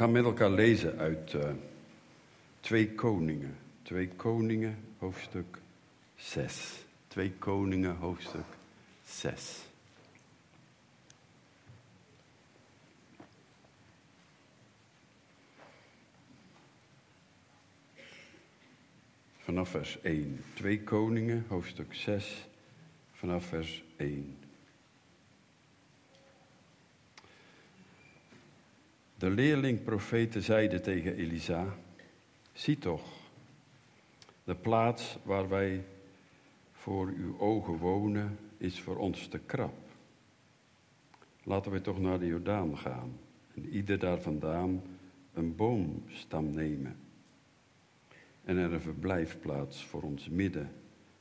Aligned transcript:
gaan 0.00 0.12
met 0.12 0.24
elkaar 0.24 0.50
lezen 0.50 0.98
uit 0.98 1.32
uh, 1.32 1.50
Twee 2.60 2.94
Koningen. 2.94 3.56
Twee 3.82 4.08
Koningen, 4.08 4.78
hoofdstuk 4.98 5.58
6. 6.16 6.84
Twee 7.08 7.32
Koningen, 7.32 7.96
hoofdstuk 7.96 8.44
6. 9.04 9.58
Vanaf 19.38 19.68
vers 19.68 20.00
1. 20.02 20.44
Twee 20.54 20.82
Koningen, 20.82 21.44
hoofdstuk 21.48 21.94
6, 21.94 22.48
vanaf 23.12 23.44
vers 23.44 23.82
1. 23.96 24.36
De 29.20 29.30
leerling-profeten 29.30 30.42
zeiden 30.42 30.82
tegen 30.82 31.14
Elisa: 31.14 31.76
Zie 32.52 32.78
toch, 32.78 33.02
de 34.44 34.54
plaats 34.54 35.18
waar 35.22 35.48
wij 35.48 35.84
voor 36.72 37.12
uw 37.16 37.38
ogen 37.38 37.76
wonen 37.76 38.38
is 38.56 38.80
voor 38.80 38.96
ons 38.96 39.28
te 39.28 39.38
krap. 39.38 39.74
Laten 41.42 41.72
we 41.72 41.80
toch 41.80 42.00
naar 42.00 42.18
de 42.18 42.26
Jordaan 42.26 42.78
gaan 42.78 43.18
en 43.54 43.68
ieder 43.68 43.98
daar 43.98 44.20
vandaan 44.20 44.82
een 45.32 45.56
boomstam 45.56 46.54
nemen 46.54 46.96
en 48.44 48.56
er 48.56 48.72
een 48.72 48.80
verblijfplaats 48.80 49.84
voor 49.84 50.02
ons 50.02 50.28
midden, 50.28 50.72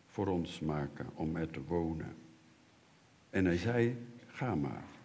voor 0.08 0.28
ons 0.28 0.60
maken 0.60 1.08
om 1.14 1.36
er 1.36 1.50
te 1.50 1.64
wonen. 1.64 2.16
En 3.30 3.46
hij 3.46 3.58
zei, 3.58 3.96
ga 4.28 4.56
maar. 4.56 4.99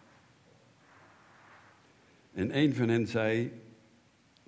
En 2.34 2.58
een 2.58 2.74
van 2.74 2.88
hen 2.88 3.06
zei, 3.06 3.52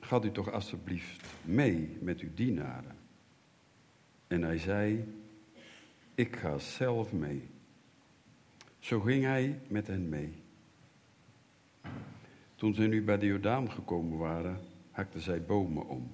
gaat 0.00 0.24
u 0.24 0.30
toch 0.30 0.52
alstublieft 0.52 1.26
mee 1.42 1.96
met 2.00 2.20
uw 2.20 2.34
dienaren. 2.34 2.96
En 4.26 4.42
hij 4.42 4.58
zei, 4.58 5.04
ik 6.14 6.36
ga 6.36 6.58
zelf 6.58 7.12
mee. 7.12 7.42
Zo 8.78 9.00
ging 9.00 9.24
hij 9.24 9.60
met 9.68 9.86
hen 9.86 10.08
mee. 10.08 10.32
Toen 12.54 12.74
ze 12.74 12.82
nu 12.82 13.02
bij 13.02 13.18
de 13.18 13.26
Jordaan 13.26 13.70
gekomen 13.70 14.18
waren, 14.18 14.60
hakten 14.90 15.20
zij 15.20 15.42
bomen 15.42 15.88
om. 15.88 16.10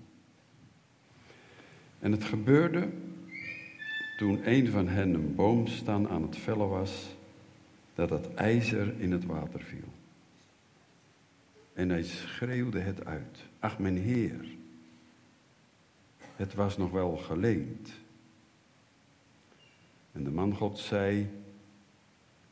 En 1.99 2.13
het 2.13 2.25
gebeurde 2.25 2.89
toen 4.17 4.49
een 4.49 4.69
van 4.69 4.89
hen 4.89 5.15
een 5.15 5.35
boomstam 5.35 6.07
aan 6.07 6.23
het 6.23 6.37
vellen 6.37 6.69
was, 6.69 7.17
dat 7.95 8.11
het 8.11 8.35
ijzer 8.35 9.01
in 9.01 9.13
het 9.13 9.25
water 9.25 9.61
viel. 9.61 10.02
En 11.73 11.89
hij 11.89 12.03
schreeuwde 12.03 12.81
het 12.81 13.05
uit. 13.05 13.39
Ach, 13.59 13.79
mijn 13.79 13.97
Heer, 13.97 14.49
het 16.37 16.55
was 16.55 16.77
nog 16.77 16.91
wel 16.91 17.17
geleend. 17.17 17.91
En 20.13 20.25
de 20.25 20.31
man 20.31 20.55
God 20.55 20.79
zei, 20.79 21.31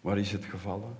waar 0.01 0.19
is 0.19 0.33
het 0.33 0.45
gevallen? 0.45 0.97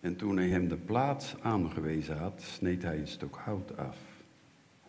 En 0.00 0.16
toen 0.16 0.36
hij 0.36 0.48
hem 0.48 0.68
de 0.68 0.76
plaats 0.76 1.40
aangewezen 1.40 2.18
had, 2.18 2.42
sneed 2.42 2.82
hij 2.82 2.98
een 2.98 3.08
stuk 3.08 3.34
hout 3.34 3.76
af, 3.76 3.96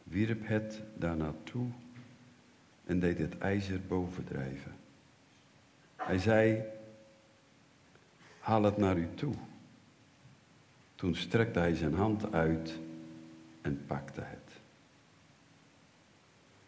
wierp 0.03 0.47
het 0.47 0.81
daar 0.95 1.17
naartoe 1.17 1.67
en 2.85 2.99
deed 2.99 3.17
het 3.17 3.37
ijzer 3.37 3.81
bovendrijven. 3.87 4.75
Hij 5.95 6.17
zei, 6.17 6.63
haal 8.39 8.63
het 8.63 8.77
naar 8.77 8.97
u 8.97 9.07
toe. 9.15 9.33
Toen 10.95 11.15
strekte 11.15 11.59
hij 11.59 11.75
zijn 11.75 11.93
hand 11.93 12.33
uit 12.33 12.79
en 13.61 13.85
pakte 13.87 14.21
het. 14.21 14.53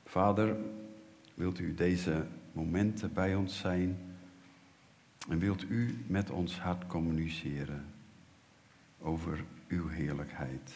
Vader, 0.06 0.56
wilt 1.34 1.60
u 1.60 1.74
deze 1.74 2.26
momenten 2.52 3.14
bij 3.14 3.36
ons 3.36 3.58
zijn 3.58 3.98
en 5.30 5.40
wilt 5.40 5.70
u 5.70 5.98
met 6.08 6.30
ons 6.30 6.60
hart 6.60 6.88
communiceren 6.88 7.86
over 9.00 9.44
uw 9.68 9.88
heerlijkheid, 9.88 10.72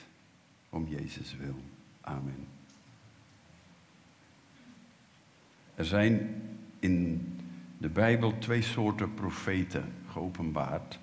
om 0.70 0.88
Jezus 0.88 1.36
wil. 1.38 1.56
Amen. 2.02 2.48
Er 5.76 5.86
zijn 5.86 6.42
in 6.80 7.28
de 7.78 7.90
Bijbel 7.90 8.38
twee 8.38 8.62
soorten 8.62 9.14
profeten 9.14 9.94
geopenbaard 10.08 11.00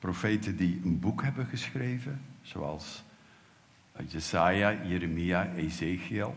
profeten 0.00 0.56
die 0.56 0.80
een 0.84 1.00
boek 1.00 1.22
hebben 1.22 1.46
geschreven, 1.46 2.20
zoals 2.42 3.02
Jesaja, 4.06 4.72
Jeremia, 4.72 5.52
Ezekiel. 5.52 6.36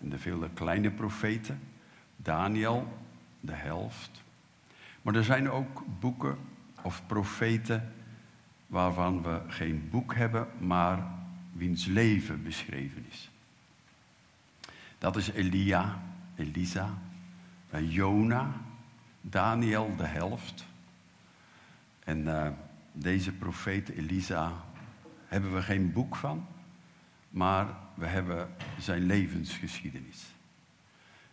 En 0.00 0.08
de 0.08 0.18
vele 0.18 0.50
kleine 0.54 0.90
profeten, 0.90 1.60
Daniel, 2.16 2.98
de 3.40 3.54
helft. 3.54 4.22
Maar 5.02 5.14
er 5.14 5.24
zijn 5.24 5.50
ook 5.50 5.84
boeken 6.00 6.38
of 6.82 7.02
profeten 7.06 7.92
waarvan 8.66 9.22
we 9.22 9.40
geen 9.46 9.88
boek 9.90 10.14
hebben, 10.14 10.46
maar 10.58 11.06
wiens 11.52 11.86
leven 11.86 12.42
beschreven 12.42 13.04
is. 13.10 13.30
Dat 14.98 15.16
is 15.16 15.30
Elia, 15.30 16.02
Elisa, 16.36 16.98
Jona, 17.82 18.52
Daniel 19.20 19.96
de 19.96 20.06
helft, 20.06 20.66
en 22.08 22.20
uh, 22.20 22.48
deze 22.92 23.32
profeet 23.32 23.88
Elisa 23.88 24.64
hebben 25.26 25.54
we 25.54 25.62
geen 25.62 25.92
boek 25.92 26.16
van, 26.16 26.46
maar 27.30 27.66
we 27.94 28.06
hebben 28.06 28.48
zijn 28.78 29.02
levensgeschiedenis. 29.02 30.34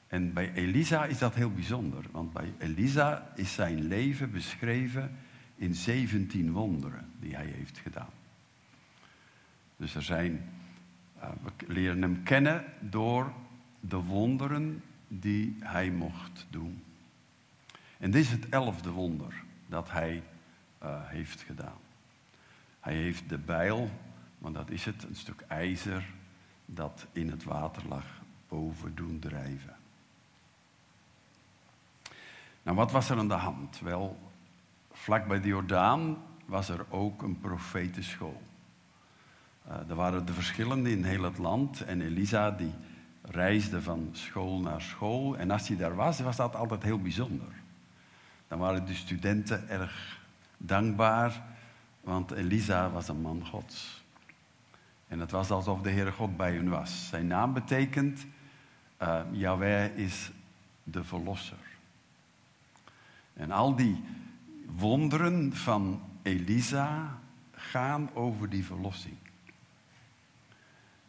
En 0.08 0.34
bij 0.34 0.54
Elisa 0.54 1.06
is 1.06 1.18
dat 1.18 1.36
heel 1.36 1.52
bijzonder, 1.52 2.06
want 2.12 2.34
bij 2.34 2.54
Elisa 2.58 3.32
is 3.36 3.54
zijn 3.54 3.88
leven 3.88 4.32
beschreven 4.32 5.18
in 5.56 5.76
17 5.76 6.52
wonderen 6.52 7.10
die 7.20 7.36
hij 7.36 7.46
heeft 7.46 7.78
gedaan. 7.78 8.14
Dus 9.78 9.96
er 9.96 10.04
zijn, 10.04 10.50
uh, 11.18 11.30
we 11.44 11.74
leren 11.74 12.02
hem 12.02 12.24
kennen 12.24 12.64
door 12.80 13.34
de 13.80 13.98
wonderen 13.98 14.84
die 15.08 15.56
hij 15.60 15.92
mocht 15.92 16.48
doen. 16.50 16.84
En 17.98 18.12
dit 18.12 18.24
is 18.24 18.32
het 18.32 18.50
elfde 18.50 18.90
wonder 18.90 19.44
dat 19.68 19.92
hij 19.92 20.24
uh, 20.86 20.92
heeft 21.04 21.42
gedaan. 21.42 21.78
Hij 22.80 22.94
heeft 22.94 23.30
de 23.30 23.38
bijl, 23.38 23.90
want 24.38 24.56
dat 24.56 24.70
is 24.70 24.86
het, 24.86 25.04
een 25.04 25.16
stuk 25.16 25.44
ijzer 25.48 26.06
dat 26.66 27.06
in 27.12 27.30
het 27.30 27.44
water 27.44 27.84
lag, 27.88 28.06
boven 28.48 28.96
doen 28.96 29.20
drijven. 29.20 29.76
Nou, 32.64 32.78
wat 32.78 32.92
was 32.92 33.10
er 33.10 33.18
aan 33.18 33.28
de 33.28 33.34
hand? 33.34 33.80
Wel, 33.80 34.20
vlak 34.92 35.28
bij 35.28 35.42
de 35.42 35.48
Jordaan 35.48 36.18
was 36.46 36.70
er 36.70 36.86
ook 36.90 37.22
een 37.22 37.40
profetenschool. 37.40 38.42
Uh, 39.68 39.90
er 39.90 39.96
waren 39.96 40.26
de 40.26 40.34
verschillende 40.34 40.92
in 40.92 41.04
heel 41.04 41.24
het 41.24 41.38
land 41.38 41.82
en 41.82 42.02
Elisa 42.02 42.52
die 42.52 42.74
reisde 43.22 43.82
van 43.82 44.10
school 44.12 44.60
naar 44.60 44.82
school. 44.82 45.38
En 45.38 45.52
als 45.52 45.68
hij 45.68 45.78
daar 45.78 45.96
was, 45.96 46.20
was 46.20 46.36
dat 46.36 46.56
altijd 46.56 46.84
heel 46.84 47.02
bijzonder. 47.02 47.54
Dan 48.48 48.60
waren 48.60 48.86
de 48.86 48.94
studenten 48.94 49.70
erg 49.70 50.15
dankbaar, 50.66 51.44
want 52.02 52.32
Elisa 52.32 52.90
was 52.90 53.08
een 53.08 53.22
man 53.22 53.46
Gods. 53.46 54.04
En 55.08 55.20
het 55.20 55.32
was 55.32 55.50
alsof 55.50 55.82
de 55.82 55.90
Heere 55.90 56.12
God 56.12 56.38
bij 56.38 56.54
hen 56.54 56.70
was. 56.70 57.08
Zijn 57.08 57.28
naam 57.28 57.54
betekent, 57.54 58.26
uh, 59.02 59.90
is 59.96 60.32
de 60.84 61.04
verlosser. 61.04 61.58
En 63.34 63.52
al 63.52 63.76
die 63.76 64.04
wonderen 64.66 65.54
van 65.54 66.02
Elisa 66.22 67.20
gaan 67.52 68.10
over 68.14 68.50
die 68.50 68.66
verlossing. 68.66 69.16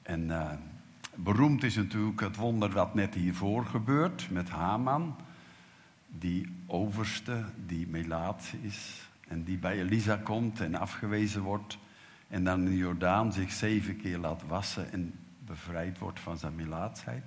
En 0.02 0.28
uh, 0.28 0.52
beroemd 1.14 1.62
is 1.62 1.76
natuurlijk 1.76 2.20
het 2.20 2.36
wonder 2.36 2.70
dat 2.70 2.94
net 2.94 3.14
hiervoor 3.14 3.66
gebeurt 3.66 4.30
met 4.30 4.48
Haman. 4.48 5.16
Die 6.08 6.48
overste, 6.66 7.44
die 7.66 7.86
melaat 7.86 8.52
is, 8.62 9.08
en 9.28 9.44
die 9.44 9.58
bij 9.58 9.80
Elisa 9.80 10.16
komt 10.16 10.60
en 10.60 10.74
afgewezen 10.74 11.42
wordt. 11.42 11.78
En 12.28 12.44
dan 12.44 12.66
in 12.66 12.76
Jordaan 12.76 13.32
zich 13.32 13.52
zeven 13.52 13.96
keer 13.96 14.18
laat 14.18 14.42
wassen 14.46 14.92
en 14.92 15.14
bevrijd 15.38 15.98
wordt 15.98 16.20
van 16.20 16.38
zijn 16.38 16.54
melaatsheid. 16.54 17.24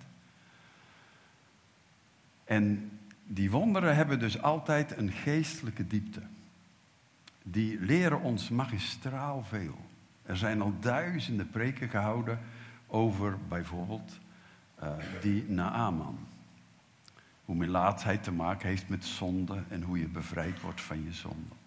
En 2.43 2.91
die 3.25 3.51
wonderen 3.51 3.95
hebben 3.95 4.19
dus 4.19 4.41
altijd 4.41 4.97
een 4.97 5.11
geestelijke 5.11 5.87
diepte. 5.87 6.21
Die 7.43 7.79
leren 7.79 8.21
ons 8.21 8.49
magistraal 8.49 9.43
veel. 9.43 9.77
Er 10.23 10.37
zijn 10.37 10.61
al 10.61 10.73
duizenden 10.79 11.49
preken 11.49 11.89
gehouden 11.89 12.39
over 12.87 13.37
bijvoorbeeld 13.47 14.19
uh, 14.83 14.89
die 15.21 15.49
Naaman. 15.49 16.17
Hoe 17.45 17.55
melaatsheid 17.55 18.23
te 18.23 18.31
maken 18.31 18.67
heeft 18.67 18.89
met 18.89 19.05
zonde 19.05 19.63
en 19.67 19.81
hoe 19.81 19.99
je 19.99 20.07
bevrijd 20.07 20.61
wordt 20.61 20.81
van 20.81 21.03
je 21.03 21.13
zonde. 21.13 21.58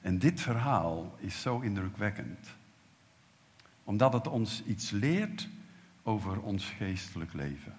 En 0.00 0.18
dit 0.18 0.40
verhaal 0.40 1.16
is 1.18 1.40
zo 1.40 1.60
indrukwekkend, 1.60 2.48
omdat 3.84 4.12
het 4.12 4.26
ons 4.26 4.64
iets 4.64 4.90
leert 4.90 5.48
over 6.02 6.40
ons 6.40 6.64
geestelijk 6.64 7.32
leven. 7.32 7.76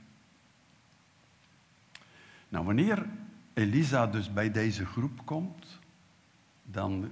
Nou, 2.49 2.65
wanneer 2.65 3.05
Elisa 3.53 4.07
dus 4.07 4.33
bij 4.33 4.51
deze 4.51 4.85
groep 4.85 5.25
komt, 5.25 5.79
dan 6.63 7.11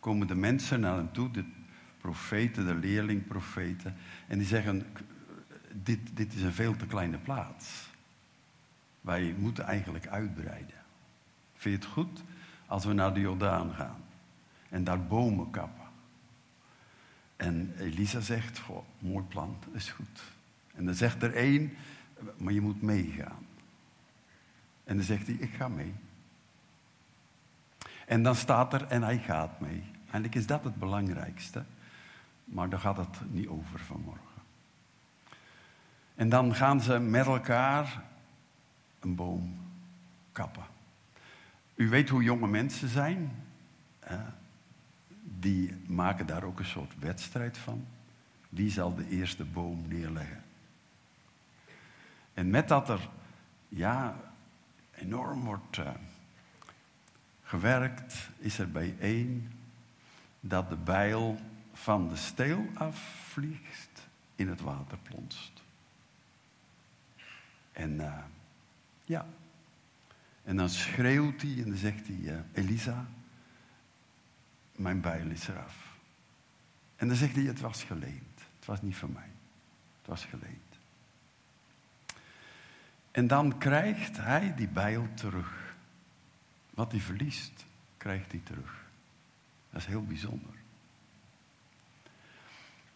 komen 0.00 0.26
de 0.26 0.34
mensen 0.34 0.80
naar 0.80 0.96
hem 0.96 1.12
toe, 1.12 1.30
de 1.30 1.44
profeten, 1.98 2.66
de 2.66 2.74
leerlingprofeten, 2.74 3.96
en 4.26 4.38
die 4.38 4.46
zeggen, 4.46 4.86
dit, 5.72 6.16
dit 6.16 6.34
is 6.34 6.42
een 6.42 6.52
veel 6.52 6.76
te 6.76 6.86
kleine 6.86 7.18
plaats. 7.18 7.88
Wij 9.00 9.34
moeten 9.38 9.64
eigenlijk 9.64 10.06
uitbreiden. 10.06 10.76
Vind 11.54 11.74
je 11.74 11.86
het 11.86 11.96
goed 11.96 12.22
als 12.66 12.84
we 12.84 12.92
naar 12.92 13.14
de 13.14 13.20
Jordaan 13.20 13.72
gaan 13.74 14.05
en 14.68 14.84
daar 14.84 15.02
bomen 15.02 15.50
kappen? 15.50 15.84
En 17.36 17.74
Elisa 17.78 18.20
zegt, 18.20 18.58
goh, 18.58 18.84
mooi 18.98 19.24
plan, 19.24 19.56
is 19.72 19.90
goed. 19.90 20.22
En 20.74 20.84
dan 20.84 20.94
zegt 20.94 21.22
er 21.22 21.34
één, 21.34 21.76
maar 22.36 22.52
je 22.52 22.60
moet 22.60 22.82
meegaan. 22.82 23.46
En 24.84 24.96
dan 24.96 25.04
zegt 25.04 25.26
hij, 25.26 25.36
ik 25.36 25.54
ga 25.54 25.68
mee. 25.68 25.94
En 28.06 28.22
dan 28.22 28.34
staat 28.34 28.72
er, 28.72 28.86
en 28.86 29.02
hij 29.02 29.18
gaat 29.18 29.60
mee. 29.60 29.82
Eigenlijk 30.00 30.34
is 30.34 30.46
dat 30.46 30.64
het 30.64 30.76
belangrijkste. 30.76 31.64
Maar 32.44 32.68
daar 32.68 32.80
gaat 32.80 32.96
het 32.96 33.32
niet 33.32 33.48
over 33.48 33.80
vanmorgen. 33.80 34.24
En 36.14 36.28
dan 36.28 36.54
gaan 36.54 36.80
ze 36.80 36.98
met 36.98 37.26
elkaar 37.26 38.02
een 39.00 39.14
boom 39.14 39.58
kappen. 40.32 40.64
U 41.74 41.88
weet 41.88 42.08
hoe 42.08 42.22
jonge 42.22 42.46
mensen 42.46 42.88
zijn. 42.88 43.30
Die 45.46 45.74
maken 45.86 46.26
daar 46.26 46.44
ook 46.44 46.58
een 46.58 46.64
soort 46.64 46.98
wedstrijd 46.98 47.58
van. 47.58 47.86
Wie 48.48 48.70
zal 48.70 48.94
de 48.94 49.08
eerste 49.08 49.44
boom 49.44 49.88
neerleggen? 49.88 50.42
En 52.34 52.50
met 52.50 52.68
dat 52.68 52.88
er 52.88 53.08
ja, 53.68 54.20
enorm 54.94 55.44
wordt 55.44 55.76
uh, 55.76 55.90
gewerkt, 57.42 58.28
is 58.38 58.58
er 58.58 58.70
bij 58.70 58.96
één 59.00 59.52
dat 60.40 60.68
de 60.68 60.76
bijl 60.76 61.38
van 61.72 62.08
de 62.08 62.16
steel 62.16 62.66
afvliegt 62.74 64.06
in 64.34 64.48
het 64.48 64.60
water 64.60 64.98
plonst. 65.02 65.62
En 67.72 67.92
uh, 67.94 68.18
ja, 69.04 69.26
en 70.44 70.56
dan 70.56 70.68
schreeuwt 70.68 71.42
hij 71.42 71.56
en 71.56 71.68
dan 71.68 71.78
zegt 71.78 72.06
hij, 72.06 72.16
uh, 72.16 72.38
Elisa, 72.52 73.06
mijn 74.78 75.00
bijl 75.00 75.26
is 75.26 75.48
eraf. 75.48 75.96
En 76.96 77.08
dan 77.08 77.16
zegt 77.16 77.34
hij, 77.34 77.44
het 77.44 77.60
was 77.60 77.84
geleend. 77.84 78.40
Het 78.56 78.66
was 78.66 78.82
niet 78.82 78.96
van 78.96 79.12
mij. 79.12 79.30
Het 79.98 80.06
was 80.06 80.24
geleend. 80.24 80.78
En 83.10 83.26
dan 83.26 83.58
krijgt 83.58 84.16
hij 84.16 84.54
die 84.54 84.68
bijl 84.68 85.08
terug. 85.14 85.74
Wat 86.70 86.90
hij 86.92 87.00
verliest, 87.00 87.64
krijgt 87.96 88.30
hij 88.30 88.40
terug. 88.44 88.84
Dat 89.70 89.80
is 89.80 89.86
heel 89.86 90.04
bijzonder. 90.04 90.54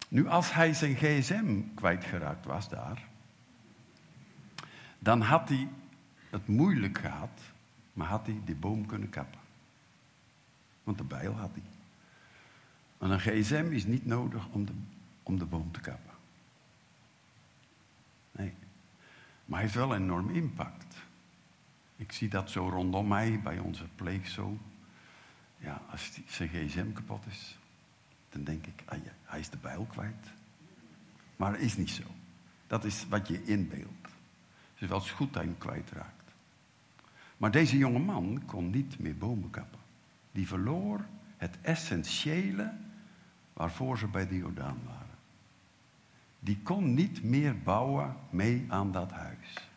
Nu, 0.09 0.29
als 0.29 0.53
hij 0.53 0.75
zijn 0.75 0.97
gsm 0.97 1.61
kwijtgeraakt 1.75 2.45
was 2.45 2.69
daar, 2.69 3.03
dan 4.99 5.21
had 5.21 5.49
hij 5.49 5.69
het 6.31 6.47
moeilijk 6.47 6.99
gehad, 6.99 7.41
maar 7.93 8.07
had 8.07 8.27
hij 8.27 8.41
die 8.45 8.55
boom 8.55 8.87
kunnen 8.87 9.11
kappen. 9.11 9.40
Want 10.91 11.03
de 11.03 11.17
bijl 11.17 11.33
had 11.33 11.51
hij. 11.53 11.63
En 12.99 13.11
een 13.11 13.21
gsm 13.21 13.69
is 13.71 13.85
niet 13.85 14.07
nodig 14.07 14.49
om 14.49 14.65
de, 14.65 14.73
om 15.23 15.39
de 15.39 15.45
boom 15.45 15.73
te 15.73 15.81
kappen. 15.81 16.15
Nee. 18.33 18.53
Maar 19.45 19.59
hij 19.59 19.61
heeft 19.61 19.75
wel 19.75 19.95
een 19.95 20.03
enorm 20.03 20.31
impact. 20.31 20.97
Ik 21.97 22.13
zie 22.13 22.29
dat 22.29 22.51
zo 22.51 22.69
rondom 22.69 23.09
mij, 23.09 23.41
bij 23.41 23.59
onze 23.59 23.85
pleegzoon. 23.95 24.61
Ja, 25.59 25.83
als 25.91 26.13
die, 26.13 26.25
zijn 26.27 26.49
gsm 26.49 26.93
kapot 26.93 27.27
is, 27.27 27.59
dan 28.29 28.45
denk 28.45 28.67
ik, 28.67 28.83
ah 28.85 29.05
ja, 29.05 29.13
hij 29.25 29.41
is 29.41 29.51
de 29.51 29.59
bijl 29.59 29.85
kwijt. 29.85 30.27
Maar 31.37 31.53
dat 31.53 31.61
is 31.61 31.77
niet 31.77 31.91
zo. 31.91 32.05
Dat 32.67 32.85
is 32.85 33.07
wat 33.09 33.29
je 33.29 33.45
inbeeldt. 33.45 34.09
Het 34.73 34.83
is 34.83 34.89
wel 34.89 34.99
eens 34.99 35.11
goed 35.11 35.33
dat 35.33 35.43
hij 35.43 35.45
hem 35.45 35.59
kwijtraakt. 35.59 36.33
Maar 37.37 37.51
deze 37.51 37.79
jonge 37.79 37.99
man 37.99 38.43
kon 38.47 38.71
niet 38.71 38.99
meer 38.99 39.17
bomen 39.17 39.51
kappen. 39.51 39.79
Die 40.33 40.47
verloor 40.47 41.05
het 41.37 41.59
essentiële 41.61 42.73
waarvoor 43.53 43.99
ze 43.99 44.07
bij 44.07 44.27
de 44.27 44.37
Jordaan 44.37 44.79
waren 44.87 45.11
die 46.41 46.59
kon 46.63 46.95
niet 46.95 47.23
meer 47.23 47.59
bouwen 47.59 48.17
mee 48.31 48.65
aan 48.69 48.93
dat 48.93 49.11
huis. 49.11 49.69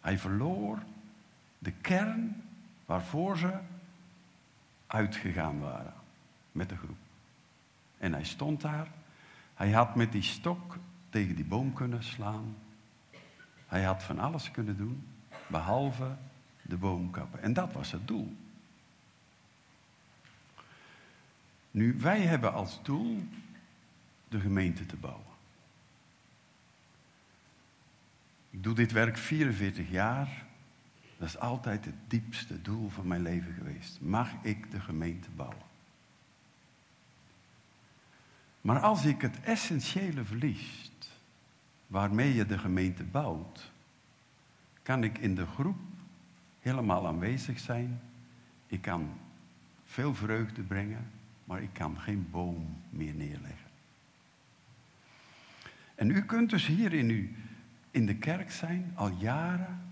Hij 0.00 0.18
verloor 0.18 0.82
de 1.58 1.72
kern 1.72 2.42
waarvoor 2.84 3.38
ze 3.38 3.58
uitgegaan 4.86 5.60
waren 5.60 5.94
met 6.52 6.68
de 6.68 6.76
groep. 6.76 6.96
En 7.98 8.12
hij 8.12 8.24
stond 8.24 8.60
daar. 8.60 8.88
Hij 9.54 9.72
had 9.72 9.94
met 9.94 10.12
die 10.12 10.22
stok 10.22 10.78
tegen 11.08 11.36
die 11.36 11.44
boom 11.44 11.72
kunnen 11.72 12.04
slaan. 12.04 12.56
Hij 13.66 13.82
had 13.82 14.02
van 14.02 14.18
alles 14.18 14.50
kunnen 14.50 14.76
doen, 14.76 15.06
behalve 15.46 16.16
de 16.62 16.76
boom 16.76 17.10
kappen. 17.10 17.42
En 17.42 17.52
dat 17.52 17.72
was 17.72 17.92
het 17.92 18.08
doel. 18.08 18.36
Nu, 21.74 21.94
wij 21.98 22.20
hebben 22.20 22.52
als 22.52 22.82
doel 22.82 23.24
de 24.28 24.40
gemeente 24.40 24.86
te 24.86 24.96
bouwen. 24.96 25.34
Ik 28.50 28.62
doe 28.62 28.74
dit 28.74 28.92
werk 28.92 29.16
44 29.16 29.90
jaar. 29.90 30.44
Dat 31.18 31.28
is 31.28 31.38
altijd 31.38 31.84
het 31.84 31.94
diepste 32.08 32.62
doel 32.62 32.88
van 32.88 33.06
mijn 33.06 33.22
leven 33.22 33.54
geweest. 33.54 34.00
Mag 34.00 34.32
ik 34.42 34.70
de 34.70 34.80
gemeente 34.80 35.28
bouwen? 35.36 35.66
Maar 38.60 38.80
als 38.80 39.04
ik 39.04 39.20
het 39.20 39.40
essentiële 39.40 40.24
verlies, 40.24 40.90
waarmee 41.86 42.34
je 42.34 42.46
de 42.46 42.58
gemeente 42.58 43.04
bouwt, 43.04 43.70
kan 44.82 45.04
ik 45.04 45.18
in 45.18 45.34
de 45.34 45.46
groep 45.46 45.80
helemaal 46.60 47.06
aanwezig 47.06 47.58
zijn. 47.58 48.00
Ik 48.66 48.80
kan 48.80 49.12
veel 49.84 50.14
vreugde 50.14 50.62
brengen, 50.62 51.10
maar 51.44 51.62
ik 51.62 51.72
kan 51.72 52.00
geen 52.00 52.28
boom 52.30 52.76
meer 52.90 53.14
neerleggen. 53.14 53.70
En 55.94 56.10
u 56.10 56.24
kunt 56.24 56.50
dus 56.50 56.66
hier 56.66 56.92
in 56.92 57.08
uw 57.08 57.26
in 57.90 58.06
de 58.06 58.16
kerk 58.16 58.50
zijn, 58.50 58.92
al 58.94 59.08
jaren, 59.08 59.82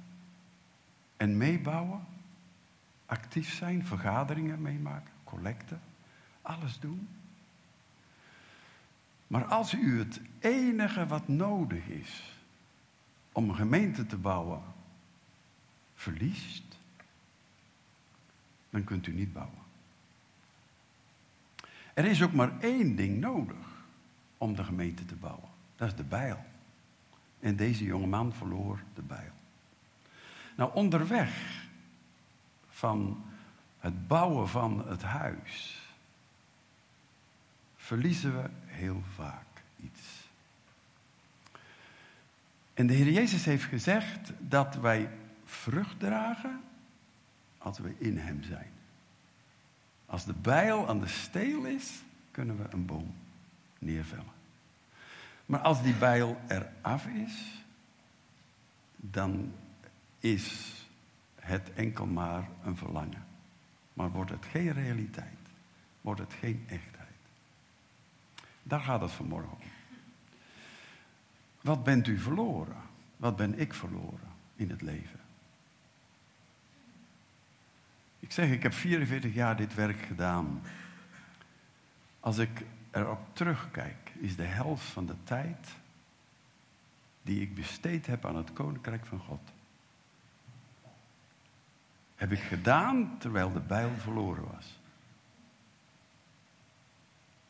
en 1.16 1.36
meebouwen, 1.36 2.04
actief 3.06 3.52
zijn, 3.54 3.84
vergaderingen 3.86 4.62
meemaken, 4.62 5.12
collecten, 5.24 5.80
alles 6.42 6.80
doen. 6.80 7.08
Maar 9.26 9.44
als 9.44 9.74
u 9.74 9.98
het 9.98 10.20
enige 10.38 11.06
wat 11.06 11.28
nodig 11.28 11.86
is 11.86 12.38
om 13.32 13.48
een 13.48 13.54
gemeente 13.54 14.06
te 14.06 14.16
bouwen 14.16 14.62
verliest, 15.94 16.78
dan 18.70 18.84
kunt 18.84 19.06
u 19.06 19.12
niet 19.12 19.32
bouwen. 19.32 19.61
Er 21.94 22.04
is 22.04 22.22
ook 22.22 22.32
maar 22.32 22.60
één 22.60 22.96
ding 22.96 23.20
nodig 23.20 23.84
om 24.38 24.56
de 24.56 24.64
gemeente 24.64 25.04
te 25.04 25.14
bouwen. 25.14 25.48
Dat 25.76 25.88
is 25.88 25.94
de 25.94 26.04
bijl. 26.04 26.44
En 27.40 27.56
deze 27.56 27.84
jonge 27.84 28.06
man 28.06 28.32
verloor 28.32 28.82
de 28.94 29.02
bijl. 29.02 29.32
Nou, 30.56 30.74
onderweg 30.74 31.30
van 32.68 33.24
het 33.78 34.08
bouwen 34.08 34.48
van 34.48 34.88
het 34.88 35.02
huis 35.02 35.82
verliezen 37.76 38.42
we 38.42 38.50
heel 38.66 39.02
vaak 39.14 39.46
iets. 39.82 40.28
En 42.74 42.86
de 42.86 42.94
Heer 42.94 43.10
Jezus 43.10 43.44
heeft 43.44 43.64
gezegd 43.64 44.32
dat 44.38 44.74
wij 44.74 45.10
vrucht 45.44 45.98
dragen 45.98 46.60
als 47.58 47.78
we 47.78 47.94
in 47.98 48.18
Hem 48.18 48.42
zijn. 48.42 48.71
Als 50.12 50.24
de 50.24 50.32
bijl 50.32 50.88
aan 50.88 51.00
de 51.00 51.08
steel 51.08 51.64
is, 51.64 52.02
kunnen 52.30 52.56
we 52.56 52.64
een 52.70 52.86
boom 52.86 53.14
neervellen. 53.78 54.32
Maar 55.46 55.60
als 55.60 55.82
die 55.82 55.94
bijl 55.94 56.40
eraf 56.48 57.06
is, 57.06 57.64
dan 58.96 59.52
is 60.18 60.72
het 61.34 61.72
enkel 61.74 62.06
maar 62.06 62.48
een 62.64 62.76
verlangen. 62.76 63.26
Maar 63.92 64.10
wordt 64.10 64.30
het 64.30 64.44
geen 64.44 64.72
realiteit, 64.72 65.48
wordt 66.00 66.20
het 66.20 66.32
geen 66.32 66.64
echtheid. 66.68 67.08
Daar 68.62 68.80
gaat 68.80 69.00
het 69.00 69.12
vanmorgen 69.12 69.52
om. 69.52 69.70
Wat 71.60 71.84
bent 71.84 72.06
u 72.06 72.18
verloren? 72.18 72.82
Wat 73.16 73.36
ben 73.36 73.58
ik 73.58 73.74
verloren 73.74 74.30
in 74.56 74.70
het 74.70 74.82
leven? 74.82 75.20
Ik 78.22 78.32
zeg, 78.32 78.50
ik 78.50 78.62
heb 78.62 78.72
44 78.72 79.34
jaar 79.34 79.56
dit 79.56 79.74
werk 79.74 79.98
gedaan. 80.02 80.62
Als 82.20 82.38
ik 82.38 82.64
erop 82.90 83.20
terugkijk, 83.32 84.12
is 84.18 84.36
de 84.36 84.44
helft 84.44 84.84
van 84.84 85.06
de 85.06 85.16
tijd 85.24 85.68
die 87.22 87.40
ik 87.40 87.54
besteed 87.54 88.06
heb 88.06 88.26
aan 88.26 88.36
het 88.36 88.52
koninkrijk 88.52 89.06
van 89.06 89.18
God, 89.18 89.52
heb 92.14 92.32
ik 92.32 92.40
gedaan 92.40 93.18
terwijl 93.18 93.52
de 93.52 93.60
bijl 93.60 93.90
verloren 93.96 94.52
was. 94.52 94.80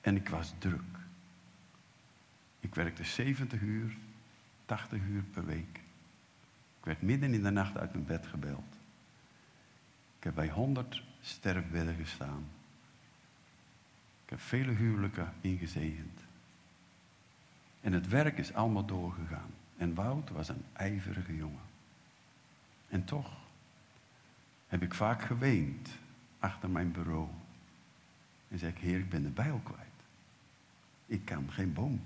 En 0.00 0.16
ik 0.16 0.28
was 0.28 0.54
druk. 0.58 0.98
Ik 2.60 2.74
werkte 2.74 3.04
70 3.04 3.60
uur, 3.60 3.96
80 4.66 5.00
uur 5.00 5.22
per 5.22 5.44
week. 5.44 5.80
Ik 6.78 6.84
werd 6.84 7.02
midden 7.02 7.34
in 7.34 7.42
de 7.42 7.50
nacht 7.50 7.76
uit 7.76 7.92
mijn 7.92 8.06
bed 8.06 8.26
gebeld. 8.26 8.71
Ik 10.22 10.28
heb 10.28 10.36
bij 10.36 10.50
100 10.50 11.02
sterfbedden 11.20 11.94
gestaan. 11.94 12.44
Ik 14.24 14.30
heb 14.30 14.40
vele 14.40 14.72
huwelijken 14.72 15.32
ingezegend. 15.40 16.20
En 17.80 17.92
het 17.92 18.08
werk 18.08 18.38
is 18.38 18.52
allemaal 18.54 18.84
doorgegaan. 18.84 19.50
En 19.76 19.94
Wout 19.94 20.30
was 20.30 20.48
een 20.48 20.64
ijverige 20.72 21.36
jongen. 21.36 21.62
En 22.88 23.04
toch 23.04 23.32
heb 24.68 24.82
ik 24.82 24.94
vaak 24.94 25.22
geweend 25.22 25.88
achter 26.38 26.70
mijn 26.70 26.92
bureau. 26.92 27.28
En 28.48 28.58
zei 28.58 28.72
ik, 28.72 28.78
heer, 28.78 28.98
ik 28.98 29.10
ben 29.10 29.22
de 29.22 29.30
bijl 29.30 29.60
kwijt. 29.64 30.02
Ik 31.06 31.24
kan 31.24 31.52
geen 31.52 31.72
boom 31.72 32.02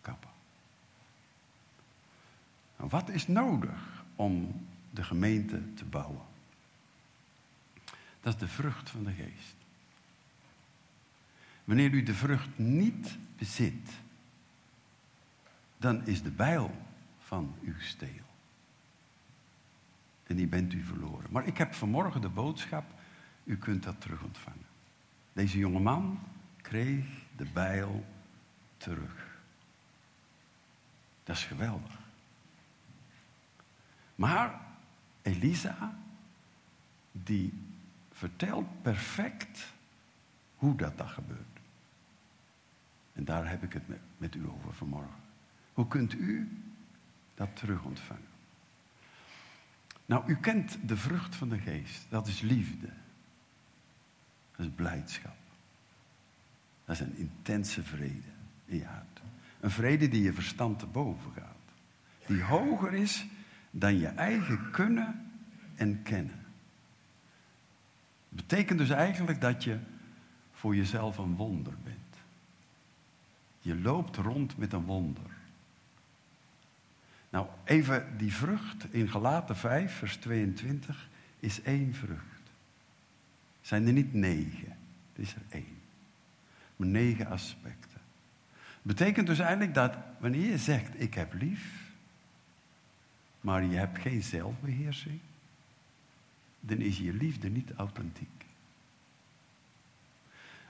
kappen. 0.00 0.30
Nou, 2.76 2.90
wat 2.90 3.08
is 3.08 3.26
nodig 3.26 4.04
om 4.16 4.66
de 4.90 5.02
gemeente 5.02 5.74
te 5.74 5.84
bouwen? 5.84 6.32
Dat 8.24 8.34
is 8.34 8.40
de 8.40 8.48
vrucht 8.48 8.90
van 8.90 9.04
de 9.04 9.12
geest. 9.12 9.54
Wanneer 11.64 11.90
u 11.90 12.02
de 12.02 12.14
vrucht 12.14 12.58
niet 12.58 13.18
bezit, 13.38 13.90
dan 15.76 16.06
is 16.06 16.22
de 16.22 16.30
bijl 16.30 16.74
van 17.18 17.54
uw 17.62 17.80
steel. 17.80 18.24
En 20.26 20.36
die 20.36 20.46
bent 20.46 20.72
u 20.72 20.82
verloren. 20.82 21.30
Maar 21.30 21.46
ik 21.46 21.58
heb 21.58 21.74
vanmorgen 21.74 22.20
de 22.20 22.28
boodschap, 22.28 22.84
u 23.44 23.56
kunt 23.56 23.82
dat 23.82 24.00
terug 24.00 24.22
ontvangen. 24.22 24.66
Deze 25.32 25.58
jonge 25.58 25.80
man 25.80 26.20
kreeg 26.62 27.06
de 27.36 27.46
bijl 27.52 28.04
terug. 28.76 29.38
Dat 31.24 31.36
is 31.36 31.44
geweldig. 31.44 31.98
Maar 34.14 34.60
Elisa, 35.22 35.98
die 37.12 37.63
vertelt 38.14 38.82
perfect 38.82 39.72
hoe 40.54 40.76
dat 40.76 40.98
dan 40.98 41.08
gebeurt. 41.08 41.60
En 43.12 43.24
daar 43.24 43.48
heb 43.48 43.62
ik 43.62 43.72
het 43.72 43.82
met, 44.16 44.34
u 44.34 44.48
over 44.48 44.72
vanmorgen. 44.72 45.22
Hoe 45.72 45.88
kunt 45.88 46.14
u 46.14 46.62
dat 47.34 47.56
terug 47.56 47.84
ontvangen? 47.84 48.32
Nou, 50.06 50.26
u 50.26 50.36
kent 50.36 50.78
de 50.88 50.96
vrucht 50.96 51.36
van 51.36 51.48
de 51.48 51.58
geest. 51.58 52.06
Dat 52.08 52.26
is 52.26 52.40
liefde. 52.40 52.88
Dat 54.56 54.66
is 54.66 54.72
blijdschap. 54.74 55.36
Dat 56.84 56.94
is 56.94 57.00
een 57.00 57.16
intense 57.16 57.82
vrede 57.82 58.32
in 58.64 58.78
je 58.78 58.84
hart. 58.84 59.20
Een 59.60 59.70
vrede 59.70 60.08
die 60.08 60.22
je 60.22 60.32
verstand 60.32 60.78
te 60.78 60.86
boven 60.86 61.32
gaat. 61.32 61.52
Die 62.26 62.42
hoger 62.42 62.94
is 62.94 63.26
dan 63.70 63.98
je 63.98 64.06
eigen 64.06 64.70
kunnen 64.70 65.32
en 65.74 66.02
kennen. 66.02 66.43
Betekent 68.34 68.78
dus 68.78 68.90
eigenlijk 68.90 69.40
dat 69.40 69.64
je 69.64 69.78
voor 70.52 70.76
jezelf 70.76 71.18
een 71.18 71.36
wonder 71.36 71.74
bent. 71.84 71.98
Je 73.60 73.80
loopt 73.80 74.16
rond 74.16 74.56
met 74.56 74.72
een 74.72 74.84
wonder. 74.84 75.30
Nou, 77.30 77.46
even 77.64 78.16
die 78.16 78.34
vrucht 78.34 78.86
in 78.90 79.08
Galaten 79.08 79.56
5, 79.56 79.92
vers 79.92 80.16
22, 80.16 81.08
is 81.40 81.62
één 81.62 81.94
vrucht. 81.94 82.22
Zijn 83.60 83.86
er 83.86 83.92
niet 83.92 84.14
negen, 84.14 84.76
het 85.12 85.26
is 85.26 85.34
er 85.34 85.42
één. 85.48 85.78
Maar 86.76 86.88
negen 86.88 87.26
aspecten. 87.26 88.00
Betekent 88.82 89.26
dus 89.26 89.38
eigenlijk 89.38 89.74
dat 89.74 89.96
wanneer 90.18 90.50
je 90.50 90.58
zegt, 90.58 91.00
ik 91.00 91.14
heb 91.14 91.34
lief, 91.34 91.92
maar 93.40 93.64
je 93.64 93.76
hebt 93.76 93.98
geen 93.98 94.22
zelfbeheersing, 94.22 95.20
dan 96.66 96.78
is 96.78 96.98
je 96.98 97.12
liefde 97.12 97.48
niet 97.48 97.72
authentiek. 97.72 98.44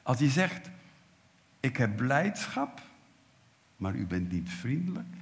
Als 0.02 0.18
je 0.18 0.28
zegt, 0.28 0.70
ik 1.60 1.76
heb 1.76 1.96
blijdschap, 1.96 2.82
maar 3.76 3.94
u 3.94 4.06
bent 4.06 4.32
niet 4.32 4.50
vriendelijk, 4.50 5.14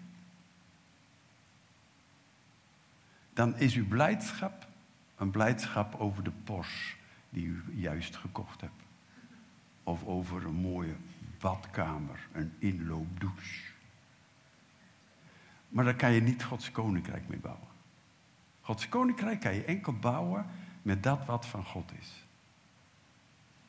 dan 3.32 3.56
is 3.56 3.74
uw 3.74 3.86
blijdschap 3.86 4.66
een 5.16 5.30
blijdschap 5.30 5.94
over 5.94 6.24
de 6.24 6.32
Porsche 6.44 6.94
die 7.30 7.46
u 7.46 7.62
juist 7.74 8.16
gekocht 8.16 8.60
hebt. 8.60 8.82
Of 9.82 10.04
over 10.04 10.44
een 10.44 10.54
mooie 10.54 10.94
badkamer, 11.38 12.28
een 12.32 12.52
inloopdouche. 12.58 13.72
Maar 15.68 15.84
daar 15.84 15.96
kan 15.96 16.12
je 16.12 16.20
niet 16.20 16.44
Gods 16.44 16.70
koninkrijk 16.70 17.28
mee 17.28 17.38
bouwen. 17.38 17.71
Gods 18.62 18.88
koninkrijk 18.88 19.40
kan 19.40 19.54
je 19.54 19.64
enkel 19.64 19.92
bouwen 19.92 20.46
met 20.82 21.02
dat 21.02 21.26
wat 21.26 21.46
van 21.46 21.64
God 21.64 21.92
is. 22.00 22.24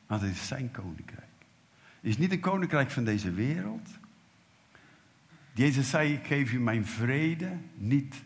Want 0.06 0.20
het 0.20 0.30
is 0.30 0.46
zijn 0.46 0.70
koninkrijk. 0.70 1.22
Het 2.00 2.12
is 2.12 2.18
niet 2.18 2.32
een 2.32 2.40
koninkrijk 2.40 2.90
van 2.90 3.04
deze 3.04 3.32
wereld. 3.32 3.88
Jezus 5.52 5.90
zei, 5.90 6.12
ik 6.12 6.26
geef 6.26 6.52
u 6.52 6.60
mijn 6.60 6.86
vrede, 6.86 7.56
niet 7.74 8.22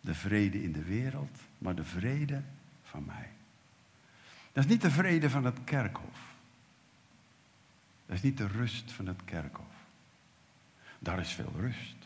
de 0.00 0.14
vrede 0.14 0.62
in 0.62 0.72
de 0.72 0.84
wereld, 0.84 1.38
maar 1.58 1.74
de 1.74 1.84
vrede 1.84 2.42
van 2.82 3.04
mij. 3.04 3.28
Dat 4.52 4.64
is 4.64 4.70
niet 4.70 4.80
de 4.80 4.90
vrede 4.90 5.30
van 5.30 5.44
het 5.44 5.58
kerkhof. 5.64 6.34
Dat 8.06 8.16
is 8.16 8.22
niet 8.22 8.38
de 8.38 8.46
rust 8.46 8.92
van 8.92 9.06
het 9.06 9.24
kerkhof. 9.24 9.74
Daar 10.98 11.20
is 11.20 11.32
veel 11.32 11.52
rust. 11.56 11.96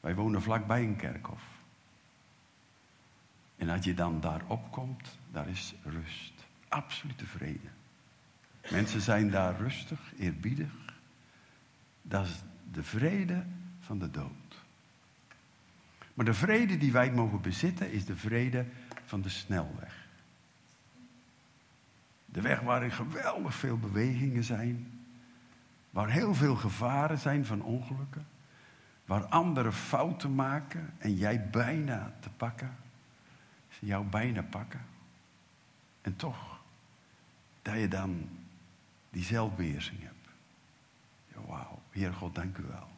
Wij 0.00 0.14
wonen 0.14 0.42
vlakbij 0.42 0.82
een 0.82 0.96
kerkhof. 0.96 1.42
En 3.62 3.68
als 3.68 3.84
je 3.84 3.94
dan 3.94 4.20
daar 4.20 4.42
opkomt, 4.46 5.18
daar 5.30 5.48
is 5.48 5.74
rust. 5.84 6.32
Absolute 6.68 7.26
vrede. 7.26 7.68
Mensen 8.70 9.00
zijn 9.00 9.30
daar 9.30 9.56
rustig, 9.56 10.00
eerbiedig. 10.18 10.70
Dat 12.02 12.26
is 12.26 12.42
de 12.72 12.82
vrede 12.82 13.44
van 13.80 13.98
de 13.98 14.10
dood. 14.10 14.62
Maar 16.14 16.24
de 16.24 16.34
vrede 16.34 16.78
die 16.78 16.92
wij 16.92 17.12
mogen 17.12 17.40
bezitten 17.40 17.92
is 17.92 18.04
de 18.04 18.16
vrede 18.16 18.66
van 19.04 19.20
de 19.20 19.28
snelweg. 19.28 20.06
De 22.24 22.40
weg 22.40 22.60
waarin 22.60 22.92
geweldig 22.92 23.54
veel 23.54 23.78
bewegingen 23.78 24.44
zijn. 24.44 25.00
Waar 25.90 26.10
heel 26.10 26.34
veel 26.34 26.56
gevaren 26.56 27.18
zijn 27.18 27.46
van 27.46 27.62
ongelukken. 27.62 28.26
Waar 29.04 29.24
anderen 29.24 29.72
fouten 29.72 30.34
maken 30.34 30.94
en 30.98 31.14
jij 31.14 31.48
bijna 31.50 32.12
te 32.20 32.30
pakken. 32.30 32.81
Jou 33.84 34.06
bijna 34.06 34.42
pakken. 34.42 34.80
En 36.00 36.16
toch, 36.16 36.60
dat 37.62 37.74
je 37.74 37.88
dan 37.88 38.28
die 39.10 39.24
zelfbeheersing 39.24 40.00
hebt. 40.00 40.28
Ja, 41.34 41.40
Wauw, 41.46 41.82
Heer 41.90 42.12
God, 42.12 42.34
dank 42.34 42.56
u 42.56 42.62
wel. 42.62 42.88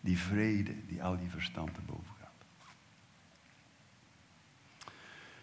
Die 0.00 0.18
vrede 0.18 0.86
die 0.86 1.02
al 1.02 1.18
die 1.18 1.30
verstand 1.30 1.74
te 1.74 1.80
boven 1.80 2.14
gaat. 2.20 2.44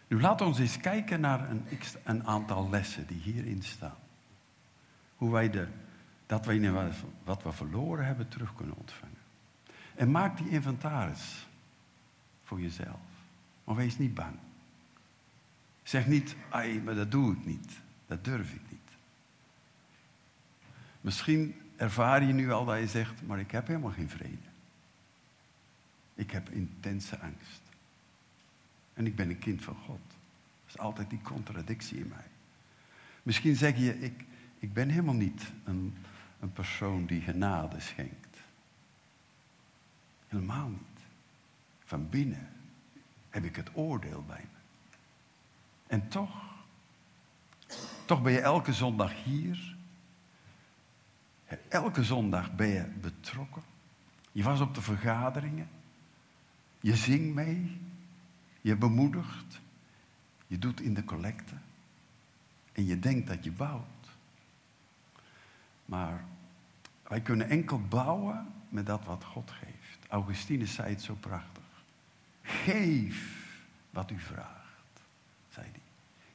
Nu 0.07 0.21
laat 0.21 0.41
ons 0.41 0.59
eens 0.59 0.77
kijken 0.77 1.19
naar 1.19 1.49
een, 1.49 1.65
een 2.03 2.27
aantal 2.27 2.69
lessen 2.69 3.07
die 3.07 3.21
hierin 3.21 3.63
staan. 3.63 3.97
Hoe 5.15 5.31
wij 5.31 5.49
de, 5.49 5.67
dat 6.25 6.45
wij 6.45 6.91
wat 7.23 7.43
we 7.43 7.51
verloren 7.51 8.05
hebben 8.05 8.27
terug 8.27 8.55
kunnen 8.55 8.75
ontvangen. 8.75 9.17
En 9.95 10.11
maak 10.11 10.37
die 10.37 10.49
inventaris 10.49 11.47
voor 12.43 12.61
jezelf. 12.61 12.99
Maar 13.63 13.75
wees 13.75 13.97
niet 13.97 14.13
bang. 14.13 14.35
Zeg 15.89 16.07
niet, 16.07 16.35
ai, 16.49 16.81
maar 16.81 16.95
dat 16.95 17.11
doe 17.11 17.33
ik 17.33 17.45
niet. 17.45 17.71
Dat 18.07 18.23
durf 18.23 18.53
ik 18.53 18.61
niet. 18.69 18.89
Misschien 21.01 21.55
ervaar 21.75 22.23
je 22.23 22.33
nu 22.33 22.51
al 22.51 22.65
dat 22.65 22.79
je 22.79 22.87
zegt, 22.87 23.21
maar 23.25 23.39
ik 23.39 23.51
heb 23.51 23.67
helemaal 23.67 23.91
geen 23.91 24.09
vrede. 24.09 24.47
Ik 26.15 26.31
heb 26.31 26.49
intense 26.49 27.19
angst. 27.19 27.61
En 28.93 29.05
ik 29.05 29.15
ben 29.15 29.29
een 29.29 29.39
kind 29.39 29.63
van 29.63 29.75
God. 29.75 29.99
Er 30.65 30.67
is 30.67 30.77
altijd 30.77 31.09
die 31.09 31.21
contradictie 31.21 31.99
in 31.99 32.07
mij. 32.07 32.27
Misschien 33.23 33.55
zeg 33.55 33.77
je, 33.77 33.99
ik, 33.99 34.25
ik 34.59 34.73
ben 34.73 34.89
helemaal 34.89 35.13
niet 35.13 35.51
een, 35.65 35.97
een 36.39 36.53
persoon 36.53 37.05
die 37.05 37.21
genade 37.21 37.79
schenkt. 37.79 38.37
Helemaal 40.27 40.69
niet. 40.69 41.03
Van 41.85 42.09
binnen 42.09 42.49
heb 43.29 43.43
ik 43.43 43.55
het 43.55 43.69
oordeel 43.73 44.23
bij 44.23 44.45
me. 44.51 44.58
En 45.89 46.07
toch, 46.07 46.43
toch 48.05 48.21
ben 48.21 48.31
je 48.31 48.39
elke 48.39 48.73
zondag 48.73 49.23
hier. 49.23 49.75
Elke 51.67 52.03
zondag 52.03 52.55
ben 52.55 52.67
je 52.67 52.83
betrokken. 52.83 53.61
Je 54.31 54.43
was 54.43 54.59
op 54.59 54.75
de 54.75 54.81
vergaderingen. 54.81 55.69
Je 56.79 56.95
zingt 56.95 57.33
mee. 57.33 57.81
Je 58.61 58.75
bemoedigt. 58.75 59.59
Je 60.47 60.57
doet 60.57 60.81
in 60.81 60.93
de 60.93 61.03
collecte. 61.03 61.55
En 62.71 62.85
je 62.85 62.99
denkt 62.99 63.27
dat 63.27 63.43
je 63.43 63.51
bouwt. 63.51 64.09
Maar 65.85 66.23
wij 67.03 67.21
kunnen 67.21 67.49
enkel 67.49 67.81
bouwen 67.81 68.53
met 68.69 68.85
dat 68.85 69.05
wat 69.05 69.23
God 69.23 69.51
geeft. 69.51 70.07
Augustinus 70.07 70.73
zei 70.73 70.89
het 70.89 71.01
zo 71.01 71.13
prachtig. 71.13 71.63
Geef 72.41 73.47
wat 73.89 74.11
u 74.11 74.19
vraagt. 74.19 74.58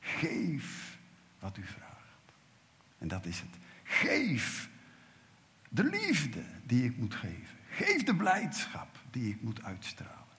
Geef 0.05 0.99
wat 1.39 1.57
u 1.57 1.63
vraagt. 1.63 2.33
En 2.99 3.09
dat 3.09 3.27
is 3.27 3.41
het. 3.41 3.57
Geef 3.83 4.69
de 5.69 5.85
liefde 5.85 6.43
die 6.65 6.85
ik 6.85 6.97
moet 6.97 7.15
geven. 7.15 7.59
Geef 7.71 8.03
de 8.03 8.15
blijdschap 8.15 8.99
die 9.11 9.31
ik 9.31 9.43
moet 9.43 9.63
uitstralen. 9.63 10.37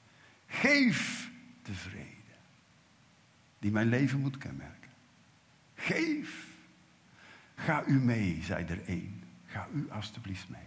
Geef 0.48 1.30
de 1.64 1.74
vrede 1.74 2.14
die 3.60 3.72
mijn 3.72 3.90
leven 3.90 4.20
moet 4.20 4.38
kenmerken. 4.38 4.92
Geef. 5.76 6.48
Ga 7.56 7.86
u 7.86 8.00
mee, 8.00 8.44
zei 8.44 8.66
er 8.66 8.86
één. 8.86 9.24
Ga 9.48 9.68
u 9.74 9.92
alstublieft 9.92 10.50
mee. 10.50 10.60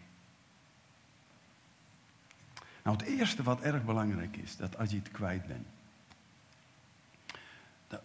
Nou, 2.82 2.96
het 2.96 3.06
eerste 3.06 3.42
wat 3.42 3.60
erg 3.60 3.84
belangrijk 3.84 4.36
is, 4.36 4.56
dat 4.56 4.78
als 4.78 4.90
je 4.90 4.96
het 4.96 5.10
kwijt 5.10 5.46
bent, 5.46 5.66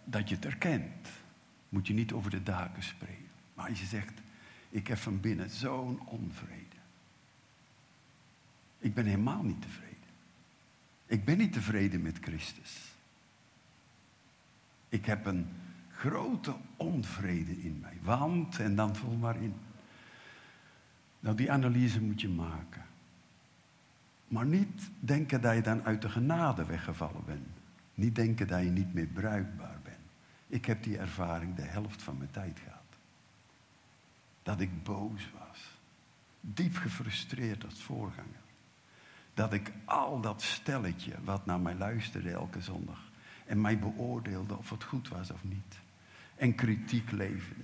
dat, 0.03 0.29
je 0.29 0.35
het 0.35 0.45
erkent, 0.45 1.07
moet 1.69 1.87
je 1.87 1.93
niet 1.93 2.11
over 2.11 2.31
de 2.31 2.43
daken 2.43 2.83
spreken. 2.83 3.27
Maar 3.53 3.69
als 3.69 3.79
je 3.79 3.85
zegt, 3.85 4.21
ik 4.69 4.87
heb 4.87 4.97
van 4.97 5.19
binnen 5.19 5.49
zo'n 5.49 6.07
onvrede. 6.07 6.75
Ik 8.79 8.93
ben 8.93 9.05
helemaal 9.05 9.43
niet 9.43 9.61
tevreden. 9.61 9.93
Ik 11.05 11.25
ben 11.25 11.37
niet 11.37 11.53
tevreden 11.53 12.01
met 12.01 12.17
Christus. 12.21 12.91
Ik 14.89 15.05
heb 15.05 15.25
een 15.25 15.47
grote 15.91 16.55
onvrede 16.77 17.61
in 17.61 17.79
mij. 17.81 17.97
Want, 18.01 18.59
en 18.59 18.75
dan 18.75 18.95
vul 18.95 19.15
maar 19.15 19.41
in. 19.41 19.53
Nou, 21.19 21.35
die 21.35 21.51
analyse 21.51 22.01
moet 22.01 22.21
je 22.21 22.29
maken. 22.29 22.85
Maar 24.27 24.45
niet 24.45 24.89
denken 24.99 25.41
dat 25.41 25.55
je 25.55 25.61
dan 25.61 25.83
uit 25.83 26.01
de 26.01 26.09
genade 26.09 26.65
weggevallen 26.65 27.25
bent. 27.25 27.62
Niet 27.93 28.15
denken 28.15 28.47
dat 28.47 28.63
je 28.63 28.69
niet 28.69 28.93
meer 28.93 29.07
bruikbaar 29.07 29.79
bent. 29.83 29.97
Ik 30.47 30.65
heb 30.65 30.83
die 30.83 30.97
ervaring 30.97 31.55
de 31.55 31.62
helft 31.62 32.01
van 32.01 32.17
mijn 32.17 32.31
tijd 32.31 32.59
gehad. 32.59 32.81
Dat 34.43 34.59
ik 34.59 34.83
boos 34.83 35.29
was. 35.39 35.77
Diep 36.41 36.75
gefrustreerd 36.75 37.65
als 37.65 37.83
voorganger. 37.83 38.41
Dat 39.33 39.53
ik 39.53 39.71
al 39.85 40.21
dat 40.21 40.41
stelletje 40.41 41.13
wat 41.23 41.45
naar 41.45 41.59
mij 41.59 41.75
luisterde 41.75 42.31
elke 42.31 42.62
zondag. 42.62 43.12
En 43.45 43.62
mij 43.62 43.79
beoordeelde 43.79 44.57
of 44.57 44.69
het 44.69 44.83
goed 44.83 45.07
was 45.07 45.31
of 45.31 45.43
niet. 45.43 45.79
En 46.35 46.55
kritiek 46.55 47.12
leverde. 47.12 47.63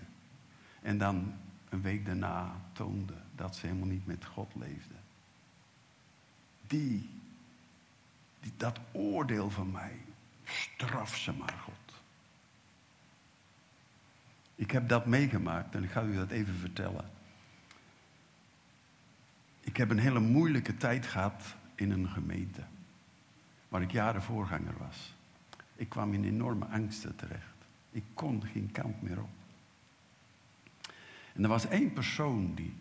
En 0.82 0.98
dan 0.98 1.34
een 1.70 1.82
week 1.82 2.06
daarna 2.06 2.62
toonde 2.74 3.14
dat 3.36 3.56
ze 3.56 3.66
helemaal 3.66 3.88
niet 3.88 4.06
met 4.06 4.26
God 4.26 4.56
leefden. 4.56 4.98
Die, 6.68 7.10
die, 8.40 8.54
dat 8.58 8.80
oordeel 8.92 9.50
van 9.50 9.72
mij, 9.72 10.00
straf 10.50 11.18
ze 11.18 11.34
maar 11.34 11.58
God. 11.64 12.02
Ik 14.56 14.72
heb 14.72 14.90
dat 14.90 15.06
meegemaakt 15.06 15.76
en 15.76 15.84
ik 15.84 15.92
ga 15.92 16.04
u 16.04 16.16
dat 16.16 16.30
even 16.30 16.56
vertellen. 16.56 17.06
Ik 19.60 19.78
heb 19.78 19.90
een 19.90 20.00
hele 20.00 20.20
moeilijke 20.20 20.78
tijd 20.78 21.06
gehad 21.06 21.56
in 21.76 21.92
een 21.92 22.10
gemeente. 22.10 22.64
Waar 23.68 23.82
ik 23.82 23.92
jaren 23.92 24.22
voorganger 24.22 24.78
was. 24.78 25.14
Ik 25.76 25.90
kwam 25.90 26.14
in 26.14 26.24
enorme 26.24 26.66
angsten 26.66 27.16
terecht. 27.16 27.56
Ik 27.92 28.04
kon 28.14 28.46
geen 28.46 28.72
kant 28.72 29.02
meer 29.02 29.22
op. 29.22 29.30
En 31.34 31.44
er 31.44 31.50
was 31.50 31.68
één 31.68 31.94
persoon 31.94 32.56
die 32.56 32.74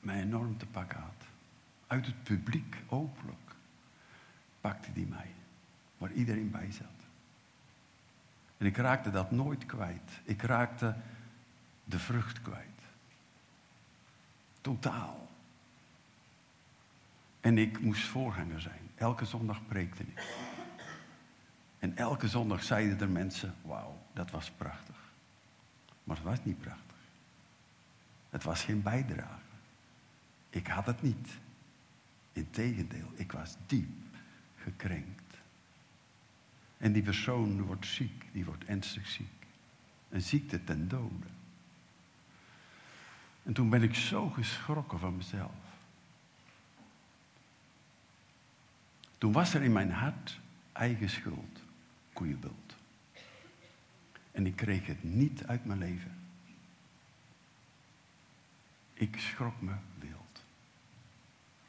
mij 0.00 0.20
enorm 0.20 0.58
te 0.58 0.66
pakken 0.66 0.98
had. 0.98 1.26
Uit 1.86 2.06
het 2.06 2.22
publiek, 2.22 2.76
openlijk, 2.88 3.54
pakte 4.60 4.92
die 4.92 5.06
mij. 5.06 5.30
Waar 5.98 6.12
iedereen 6.12 6.50
bij 6.50 6.72
zat. 6.72 6.86
En 8.56 8.66
ik 8.66 8.76
raakte 8.76 9.10
dat 9.10 9.30
nooit 9.30 9.66
kwijt. 9.66 10.20
Ik 10.24 10.42
raakte 10.42 10.94
de 11.84 11.98
vrucht 11.98 12.42
kwijt. 12.42 12.80
Totaal. 14.60 15.28
En 17.40 17.58
ik 17.58 17.80
moest 17.80 18.06
voorganger 18.06 18.60
zijn. 18.60 18.90
Elke 18.94 19.24
zondag 19.24 19.66
preekte 19.66 20.02
ik. 20.02 20.36
En 21.78 21.96
elke 21.96 22.28
zondag 22.28 22.62
zeiden 22.62 23.00
er 23.00 23.08
mensen: 23.08 23.54
Wauw, 23.62 23.98
dat 24.12 24.30
was 24.30 24.50
prachtig. 24.50 24.96
Maar 26.04 26.16
het 26.16 26.24
was 26.24 26.44
niet 26.44 26.60
prachtig. 26.60 26.96
Het 28.30 28.42
was 28.42 28.62
geen 28.62 28.82
bijdrage. 28.82 29.42
Ik 30.50 30.66
had 30.66 30.86
het 30.86 31.02
niet. 31.02 31.28
Integendeel, 32.32 33.10
ik 33.14 33.32
was 33.32 33.56
diep 33.66 33.88
gekrenkt. 34.56 35.23
En 36.84 36.92
die 36.92 37.02
persoon 37.02 37.62
wordt 37.62 37.86
ziek, 37.86 38.24
die 38.32 38.44
wordt 38.44 38.64
ernstig 38.64 39.08
ziek. 39.08 39.46
Een 40.08 40.20
ziekte 40.20 40.64
ten 40.64 40.88
dode. 40.88 41.26
En 43.42 43.52
toen 43.52 43.68
ben 43.70 43.82
ik 43.82 43.94
zo 43.94 44.28
geschrokken 44.28 44.98
van 44.98 45.16
mezelf. 45.16 45.54
Toen 49.18 49.32
was 49.32 49.54
er 49.54 49.62
in 49.62 49.72
mijn 49.72 49.90
hart 49.90 50.40
eigen 50.72 51.10
schuld, 51.10 51.60
koeienbult. 52.12 52.76
En 54.32 54.46
ik 54.46 54.56
kreeg 54.56 54.86
het 54.86 55.02
niet 55.02 55.46
uit 55.46 55.64
mijn 55.64 55.78
leven. 55.78 56.18
Ik 58.94 59.18
schrok 59.18 59.60
me 59.60 59.74
wild. 59.98 60.42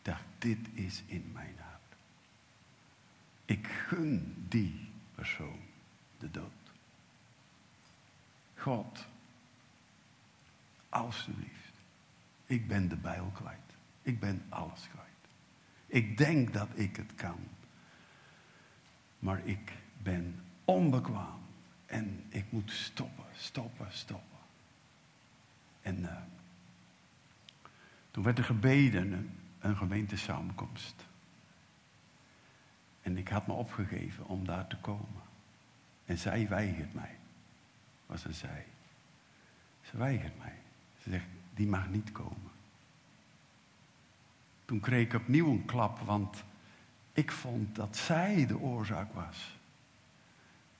dacht, 0.01 0.23
dit 0.37 0.67
is 0.73 1.03
in 1.05 1.31
mijn 1.33 1.55
hart. 1.57 1.95
Ik 3.45 3.67
gun 3.67 4.45
die 4.47 4.93
persoon 5.15 5.59
de 6.17 6.31
dood. 6.31 6.51
God, 8.55 9.05
alsjeblieft, 10.89 11.73
ik 12.45 12.67
ben 12.67 12.87
de 12.87 12.95
bijl 12.95 13.31
kwijt. 13.33 13.59
Ik 14.01 14.19
ben 14.19 14.45
alles 14.49 14.87
kwijt. 14.91 15.05
Ik 15.85 16.17
denk 16.17 16.53
dat 16.53 16.67
ik 16.73 16.95
het 16.95 17.15
kan. 17.15 17.39
Maar 19.19 19.47
ik 19.47 19.73
ben 19.97 20.43
onbekwaam. 20.65 21.39
En 21.85 22.23
ik 22.29 22.45
moet 22.49 22.71
stoppen, 22.71 23.25
stoppen, 23.33 23.87
stoppen. 23.91 24.39
En 25.81 25.99
uh, 25.99 26.17
toen 28.11 28.23
werd 28.23 28.37
er 28.37 28.43
gebeden, 28.43 29.11
een, 29.11 29.39
een 29.59 29.77
gemeentesamenkomst. 29.77 31.05
En 33.05 33.17
ik 33.17 33.27
had 33.27 33.47
me 33.47 33.53
opgegeven 33.53 34.25
om 34.25 34.45
daar 34.45 34.67
te 34.67 34.77
komen. 34.77 35.21
En 36.05 36.17
zij 36.17 36.47
weigert 36.47 36.93
mij. 36.93 37.15
Was 38.05 38.25
een 38.25 38.33
zij. 38.33 38.65
Ze 39.81 39.97
weigert 39.97 40.37
mij. 40.37 40.53
Ze 41.01 41.09
zegt, 41.09 41.25
die 41.53 41.67
mag 41.67 41.89
niet 41.89 42.11
komen. 42.11 42.51
Toen 44.65 44.79
kreeg 44.79 45.05
ik 45.05 45.13
opnieuw 45.13 45.51
een 45.51 45.65
klap, 45.65 45.99
want 45.99 46.43
ik 47.13 47.31
vond 47.31 47.75
dat 47.75 47.97
zij 47.97 48.45
de 48.45 48.59
oorzaak 48.59 49.13
was. 49.13 49.57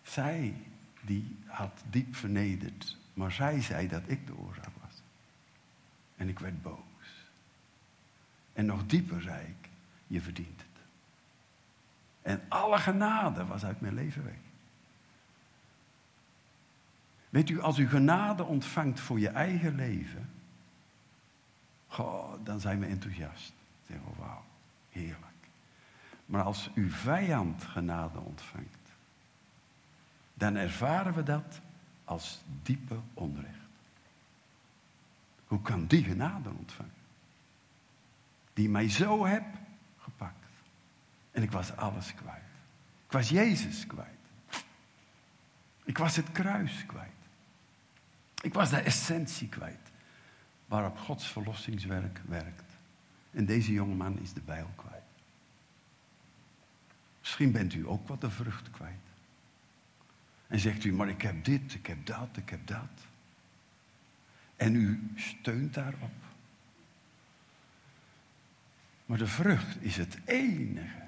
Zij 0.04 0.54
die 1.02 1.38
had 1.46 1.84
diep 1.90 2.16
vernederd, 2.16 2.98
maar 3.14 3.32
zij 3.32 3.62
zei 3.62 3.88
dat 3.88 4.04
ik 4.06 4.28
de 4.28 4.38
oorzaak 4.38 4.74
was. 4.82 5.02
En 6.16 6.30
ik 6.30 6.40
werd 6.40 6.62
boos. 6.62 7.30
En 8.54 8.66
nog 8.66 8.86
dieper 8.86 9.22
zei 9.22 9.48
ik, 9.48 9.70
je 10.08 10.22
verdient 10.22 10.62
het. 10.62 10.75
En 12.26 12.42
alle 12.48 12.78
genade 12.78 13.46
was 13.46 13.66
uit 13.66 13.82
mijn 13.82 13.94
leven 13.94 14.24
weg. 14.24 14.38
Weet 17.30 17.50
u, 17.50 17.62
als 17.62 17.78
u 17.78 17.90
genade 17.90 18.44
ontvangt 18.44 19.00
voor 19.00 19.20
je 19.20 19.30
eigen 19.30 19.76
leven, 19.76 20.30
goh, 21.88 22.34
dan 22.44 22.60
zijn 22.60 22.80
we 22.80 22.86
enthousiast. 22.86 23.54
Zeggen 23.88 24.06
we, 24.06 24.22
wauw, 24.22 24.44
heerlijk. 24.90 25.50
Maar 26.26 26.44
als 26.44 26.70
uw 26.76 26.90
vijand 26.90 27.64
genade 27.64 28.20
ontvangt, 28.20 28.90
dan 30.34 30.56
ervaren 30.56 31.14
we 31.14 31.24
dat 31.24 31.62
als 32.04 32.42
diepe 32.64 33.00
onrecht. 33.14 33.70
Hoe 35.48 35.62
kan 35.62 35.86
die 35.86 36.04
genade 36.04 36.50
ontvangen? 36.50 36.94
Die 38.54 38.70
mij 38.70 38.90
zo 38.90 39.26
heb 39.26 39.46
gepakt. 39.98 40.45
En 41.36 41.44
ik 41.44 41.52
was 41.52 41.76
alles 41.76 42.14
kwijt. 42.14 42.44
Ik 43.06 43.12
was 43.12 43.30
Jezus 43.30 43.88
kwijt. 43.88 44.10
Ik 45.84 45.98
was 45.98 46.16
het 46.16 46.32
kruis 46.32 46.86
kwijt. 46.86 47.10
Ik 48.42 48.54
was 48.54 48.70
de 48.70 48.78
essentie 48.78 49.50
kwijt. 49.50 49.92
Waarop 50.66 50.98
Gods 50.98 51.28
verlossingswerk 51.28 52.22
werkt. 52.28 52.72
En 53.32 53.46
deze 53.46 53.72
jongeman 53.72 54.20
is 54.20 54.34
de 54.34 54.42
bijl 54.42 54.70
kwijt. 54.76 55.04
Misschien 57.20 57.52
bent 57.52 57.74
u 57.74 57.88
ook 57.88 58.08
wat 58.08 58.22
de 58.22 58.30
vrucht 58.30 58.72
kwijt. 58.72 58.94
En 60.48 60.60
zegt 60.60 60.84
u, 60.84 60.94
maar 60.94 61.10
ik 61.10 61.22
heb 61.22 61.44
dit, 61.44 61.74
ik 61.74 61.88
heb 61.88 62.06
dat, 62.06 62.30
ik 62.38 62.50
heb 62.50 62.68
dat. 62.68 62.92
En 64.56 64.76
u 64.76 65.12
steunt 65.16 65.74
daarop. 65.74 66.14
Maar 69.06 69.18
de 69.18 69.28
vrucht 69.28 69.82
is 69.82 69.98
het 69.98 70.18
enige, 70.26 71.05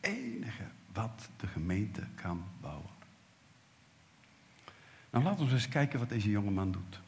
enige 0.00 0.64
wat 0.92 1.28
de 1.36 1.46
gemeente 1.46 2.06
kan 2.14 2.44
bouwen. 2.60 2.90
Nou, 5.10 5.24
laten 5.24 5.46
we 5.46 5.52
eens 5.52 5.68
kijken 5.68 5.98
wat 5.98 6.08
deze 6.08 6.30
jonge 6.30 6.50
man 6.50 6.72
doet. 6.72 7.00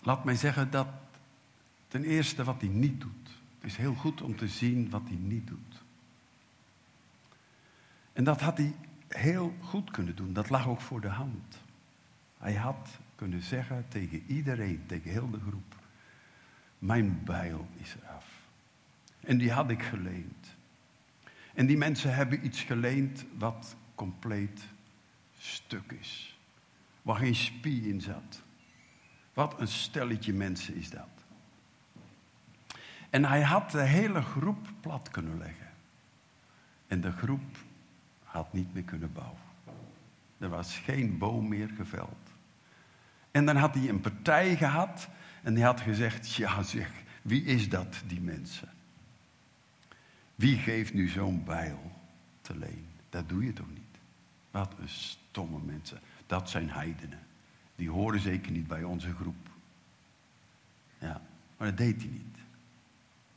Laat 0.00 0.24
mij 0.24 0.36
zeggen 0.36 0.70
dat 0.70 0.88
ten 1.88 2.04
eerste 2.04 2.44
wat 2.44 2.60
hij 2.60 2.70
niet 2.70 3.00
doet. 3.00 3.28
Het 3.58 3.70
is 3.70 3.76
heel 3.76 3.94
goed 3.94 4.22
om 4.22 4.36
te 4.36 4.48
zien 4.48 4.90
wat 4.90 5.02
hij 5.04 5.16
niet 5.16 5.46
doet. 5.46 5.82
En 8.12 8.24
dat 8.24 8.40
had 8.40 8.56
hij 8.56 8.74
heel 9.08 9.54
goed 9.60 9.90
kunnen 9.90 10.16
doen. 10.16 10.32
Dat 10.32 10.50
lag 10.50 10.68
ook 10.68 10.80
voor 10.80 11.00
de 11.00 11.08
hand. 11.08 11.62
Hij 12.38 12.54
had 12.54 12.98
kunnen 13.14 13.42
zeggen 13.42 13.84
tegen 13.88 14.22
iedereen, 14.26 14.86
tegen 14.86 15.10
heel 15.10 15.30
de 15.30 15.40
groep: 15.40 15.74
Mijn 16.78 17.24
bijl 17.24 17.68
is 17.76 17.94
eraf. 18.02 18.26
En 19.20 19.38
die 19.38 19.52
had 19.52 19.70
ik 19.70 19.82
geleend. 19.82 20.56
En 21.54 21.66
die 21.66 21.76
mensen 21.76 22.14
hebben 22.14 22.44
iets 22.44 22.62
geleend 22.62 23.24
wat 23.38 23.76
compleet 23.94 24.66
stuk 25.38 25.92
is. 25.92 26.38
Waar 27.02 27.16
geen 27.16 27.34
spie 27.34 27.88
in 27.88 28.00
zat. 28.00 28.42
Wat 29.34 29.60
een 29.60 29.68
stelletje 29.68 30.32
mensen 30.32 30.74
is 30.74 30.90
dat. 30.90 31.08
En 33.10 33.24
hij 33.24 33.42
had 33.42 33.70
de 33.70 33.82
hele 33.82 34.22
groep 34.22 34.68
plat 34.80 35.08
kunnen 35.10 35.38
leggen. 35.38 35.70
En 36.86 37.00
de 37.00 37.12
groep 37.12 37.56
had 38.24 38.52
niet 38.52 38.74
meer 38.74 38.82
kunnen 38.82 39.12
bouwen. 39.12 39.38
Er 40.38 40.48
was 40.48 40.78
geen 40.78 41.18
boom 41.18 41.48
meer 41.48 41.68
geveld. 41.76 42.30
En 43.30 43.46
dan 43.46 43.56
had 43.56 43.74
hij 43.74 43.88
een 43.88 44.00
partij 44.00 44.56
gehad 44.56 45.08
en 45.44 45.54
die 45.54 45.64
had 45.64 45.80
gezegd, 45.80 46.34
ja 46.34 46.62
zeg, 46.62 46.90
wie 47.22 47.44
is 47.44 47.68
dat, 47.68 48.02
die 48.06 48.20
mensen? 48.20 48.68
Wie 50.34 50.56
geeft 50.58 50.94
nu 50.94 51.08
zo'n 51.08 51.44
bijl 51.44 51.92
te 52.40 52.58
leen? 52.58 52.86
Dat 53.08 53.28
doe 53.28 53.44
je 53.44 53.52
toch 53.52 53.68
niet? 53.68 53.98
Wat 54.50 54.74
een 54.78 54.88
stomme 54.88 55.58
mensen. 55.64 56.00
Dat 56.26 56.50
zijn 56.50 56.70
heidenen. 56.70 57.18
Die 57.76 57.90
horen 57.90 58.20
zeker 58.20 58.52
niet 58.52 58.66
bij 58.66 58.82
onze 58.82 59.14
groep. 59.14 59.48
Ja, 60.98 61.20
maar 61.56 61.68
dat 61.68 61.76
deed 61.76 61.96
hij 62.02 62.10
niet. 62.10 62.38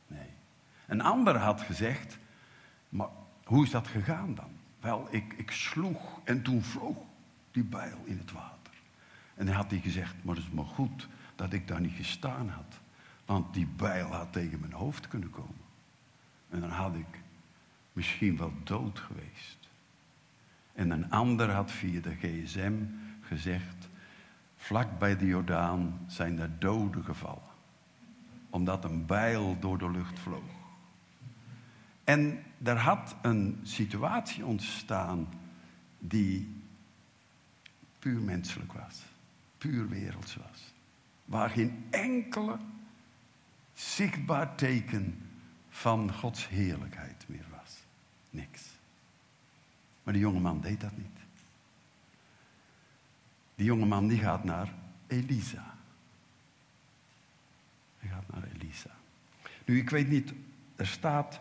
Nee. 0.06 0.30
Een 0.86 1.00
ander 1.00 1.36
had 1.36 1.60
gezegd, 1.60 2.18
maar 2.88 3.08
hoe 3.44 3.64
is 3.64 3.70
dat 3.70 3.86
gegaan 3.86 4.34
dan? 4.34 4.50
Wel, 4.80 5.08
ik, 5.10 5.32
ik 5.36 5.50
sloeg 5.50 6.20
en 6.24 6.42
toen 6.42 6.62
vloog 6.62 6.96
die 7.50 7.64
bijl 7.64 8.02
in 8.04 8.18
het 8.18 8.32
water. 8.32 8.74
En 9.34 9.46
dan 9.46 9.54
had 9.54 9.70
hij 9.70 9.80
gezegd, 9.80 10.14
maar 10.22 10.34
het 10.34 10.44
is 10.44 10.50
maar 10.50 10.64
goed 10.64 11.08
dat 11.38 11.52
ik 11.52 11.68
daar 11.68 11.80
niet 11.80 11.96
gestaan 11.96 12.48
had. 12.48 12.80
Want 13.24 13.54
die 13.54 13.66
bijl 13.66 14.06
had 14.06 14.32
tegen 14.32 14.60
mijn 14.60 14.72
hoofd 14.72 15.08
kunnen 15.08 15.30
komen. 15.30 15.66
En 16.50 16.60
dan 16.60 16.70
had 16.70 16.94
ik 16.94 17.20
misschien 17.92 18.36
wel 18.36 18.52
dood 18.64 18.98
geweest. 18.98 19.68
En 20.72 20.90
een 20.90 21.10
ander 21.10 21.50
had 21.50 21.72
via 21.72 22.00
de 22.00 22.14
gsm 22.14 22.72
gezegd, 23.20 23.88
vlak 24.56 24.98
bij 24.98 25.16
de 25.16 25.26
Jordaan 25.26 25.98
zijn 26.06 26.38
er 26.38 26.58
doden 26.58 27.04
gevallen. 27.04 27.56
Omdat 28.50 28.84
een 28.84 29.06
bijl 29.06 29.58
door 29.58 29.78
de 29.78 29.90
lucht 29.90 30.18
vloog. 30.18 30.56
En 32.04 32.42
er 32.62 32.78
had 32.78 33.16
een 33.22 33.60
situatie 33.62 34.44
ontstaan 34.44 35.28
die 35.98 36.62
puur 37.98 38.20
menselijk 38.20 38.72
was 38.72 39.02
puur 39.58 39.88
werelds 39.88 40.36
was. 40.36 40.72
Waar 41.28 41.50
geen 41.50 41.86
enkele 41.90 42.58
zichtbaar 43.74 44.54
teken 44.54 45.28
van 45.68 46.14
Gods 46.14 46.48
heerlijkheid 46.48 47.24
meer 47.26 47.46
was. 47.60 47.76
Niks. 48.30 48.62
Maar 50.02 50.12
die 50.12 50.22
jongeman 50.22 50.60
deed 50.60 50.80
dat 50.80 50.96
niet. 50.96 51.18
Die 53.54 53.66
jongeman 53.66 54.08
die 54.08 54.18
gaat 54.18 54.44
naar 54.44 54.72
Elisa. 55.06 55.74
Hij 57.98 58.10
gaat 58.10 58.32
naar 58.32 58.48
Elisa. 58.54 58.90
Nu, 59.64 59.78
ik 59.78 59.90
weet 59.90 60.08
niet, 60.08 60.32
er 60.76 60.86
staat, 60.86 61.40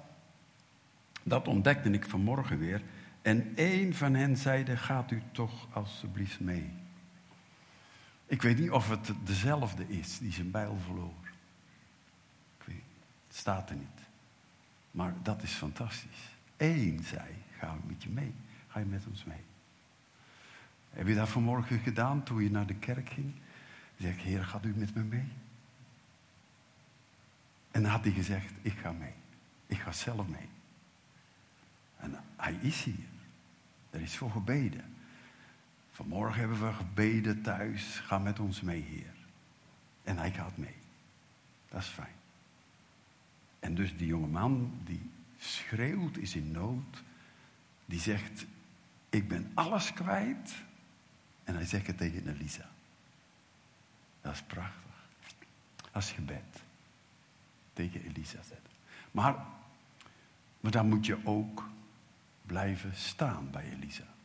dat 1.24 1.48
ontdekte 1.48 1.90
ik 1.90 2.06
vanmorgen 2.06 2.60
weer. 2.60 2.82
En 3.22 3.52
één 3.56 3.94
van 3.94 4.14
hen 4.14 4.38
zeide, 4.38 4.78
gaat 4.78 5.12
u 5.12 5.22
toch 5.32 5.68
alstublieft 5.74 6.40
mee. 6.40 6.70
Ik 8.28 8.42
weet 8.42 8.60
niet 8.60 8.72
of 8.72 8.90
het 8.90 9.12
dezelfde 9.24 9.88
is 9.88 10.18
die 10.18 10.32
zijn 10.32 10.52
bijl 10.52 10.78
verloor. 10.86 11.32
Ik 12.58 12.66
weet, 12.66 12.84
het 13.28 13.38
staat 13.38 13.70
er 13.70 13.76
niet. 13.76 14.02
Maar 14.92 15.14
dat 15.24 15.44
is 15.44 15.52
fantastisch. 15.52 16.36
Eén 16.58 17.04
zei, 17.04 17.36
ga 17.58 17.78
met 17.86 18.04
je 18.04 18.10
mee. 18.10 18.34
Ga 18.68 18.80
je 18.80 18.86
met 18.86 19.06
ons 19.08 19.24
mee. 19.24 19.44
Heb 20.90 21.08
je 21.08 21.16
dat 21.16 21.30
vanmorgen 21.30 21.80
gedaan 21.80 22.24
toen 22.24 22.44
je 22.44 22.52
naar 22.52 22.66
de 22.66 22.76
kerk 22.76 23.10
ging? 23.10 23.34
Zeg 23.98 24.14
ik, 24.14 24.22
Heer, 24.22 24.46
gaat 24.46 24.66
u 24.66 24.74
met 24.76 24.96
me 24.96 25.04
mee? 25.04 25.32
En 27.72 27.82
dan 27.82 27.92
had 27.92 28.04
hij 28.04 28.14
gezegd, 28.14 28.52
ik 28.62 28.74
ga 28.74 28.92
mee. 28.92 29.14
Ik 29.68 29.80
ga 29.80 29.92
zelf 29.92 30.28
mee. 30.28 30.50
En 31.98 32.24
hij 32.36 32.54
is 32.54 32.84
hier. 32.84 33.06
Er 33.90 34.02
is 34.02 34.18
voor 34.18 34.32
gebeden. 34.32 34.97
Vanmorgen 35.98 36.40
hebben 36.40 36.68
we 36.68 36.74
gebeden 36.74 37.42
thuis. 37.42 38.00
Ga 38.00 38.18
met 38.18 38.40
ons 38.40 38.62
mee, 38.62 38.82
Heer. 38.82 39.14
En 40.04 40.18
hij 40.18 40.32
gaat 40.32 40.58
mee. 40.58 40.76
Dat 41.70 41.82
is 41.82 41.88
fijn. 41.88 42.16
En 43.60 43.76
dus 43.76 43.98
die 43.98 44.08
jonge 44.08 44.28
man 44.28 44.80
die 44.84 45.10
schreeuwt, 45.40 46.18
is 46.18 46.36
in 46.36 46.52
nood. 46.52 47.04
Die 47.86 48.00
zegt, 48.00 48.46
ik 49.10 49.28
ben 49.28 49.52
alles 49.54 49.94
kwijt. 49.94 50.56
En 51.44 51.56
hij 51.56 51.66
zegt 51.66 51.88
het 51.88 51.98
tegen 51.98 52.28
Elisa. 52.28 52.70
Dat 54.22 54.34
is 54.34 54.42
prachtig. 54.42 55.06
Als 55.92 56.12
gebed. 56.12 56.62
Tegen 57.74 58.02
Elisa 58.02 58.42
zetten. 58.42 58.74
Maar, 59.12 59.36
maar 60.60 60.72
dan 60.72 60.90
moet 60.90 61.06
je 61.06 61.26
ook 61.26 61.70
blijven 62.46 62.96
staan 62.96 63.52
bij 63.52 63.70
Elisa 63.70 64.16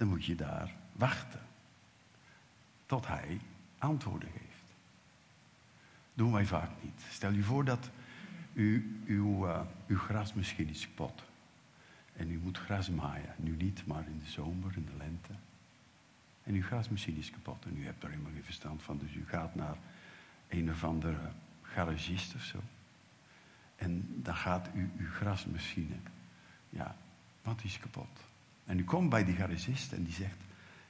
dan 0.00 0.08
moet 0.08 0.24
je 0.24 0.34
daar 0.34 0.74
wachten. 0.92 1.40
Tot 2.86 3.06
hij 3.06 3.40
antwoorden 3.78 4.28
geeft. 4.30 4.74
Doen 6.14 6.32
wij 6.32 6.46
vaak 6.46 6.70
niet. 6.82 7.02
Stel 7.10 7.30
je 7.30 7.42
voor 7.42 7.64
dat 7.64 7.90
u, 8.52 9.00
uw, 9.06 9.46
uh, 9.46 9.60
uw 9.86 9.98
gras 9.98 10.34
misschien 10.34 10.68
is 10.68 10.86
kapot. 10.86 11.22
En 12.16 12.30
u 12.30 12.38
moet 12.38 12.58
gras 12.58 12.90
maaien. 12.90 13.34
Nu 13.36 13.56
niet, 13.56 13.86
maar 13.86 14.06
in 14.06 14.18
de 14.24 14.30
zomer, 14.30 14.76
in 14.76 14.84
de 14.84 14.96
lente. 14.96 15.32
En 16.42 16.54
uw 16.54 16.62
grasmachine 16.62 17.18
is 17.18 17.30
kapot. 17.30 17.64
En 17.64 17.76
u 17.76 17.84
hebt 17.84 18.02
er 18.02 18.10
helemaal 18.10 18.32
geen 18.32 18.44
verstand 18.44 18.82
van. 18.82 18.98
Dus 18.98 19.14
u 19.14 19.24
gaat 19.26 19.54
naar 19.54 19.76
een 20.48 20.70
of 20.70 20.84
andere 20.84 21.32
garagist 21.62 22.34
of 22.34 22.42
zo. 22.42 22.58
En 23.76 24.22
dan 24.22 24.36
gaat 24.36 24.68
u 24.74 24.90
uw 24.98 25.10
grasmachine. 25.10 25.96
Ja, 26.70 26.96
wat 27.42 27.64
is 27.64 27.78
kapot? 27.78 28.29
En 28.70 28.78
u 28.78 28.84
komt 28.84 29.10
bij 29.10 29.24
die 29.24 29.34
garagist 29.34 29.92
en 29.92 30.04
die 30.04 30.12
zegt, 30.12 30.36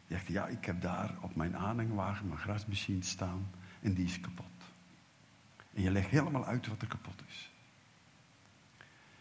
die 0.07 0.17
zegt, 0.17 0.27
ja, 0.27 0.47
ik 0.47 0.65
heb 0.65 0.81
daar 0.81 1.15
op 1.21 1.35
mijn 1.35 1.57
aanhangwagen 1.57 2.29
mijn 2.29 2.41
grasmachine 2.41 3.03
staan 3.03 3.51
en 3.81 3.95
die 3.95 4.05
is 4.05 4.21
kapot. 4.21 4.47
En 5.75 5.83
je 5.83 5.91
legt 5.91 6.09
helemaal 6.09 6.47
uit 6.47 6.67
wat 6.67 6.83
er 6.83 6.89
kapot 6.89 7.23
is. 7.29 7.51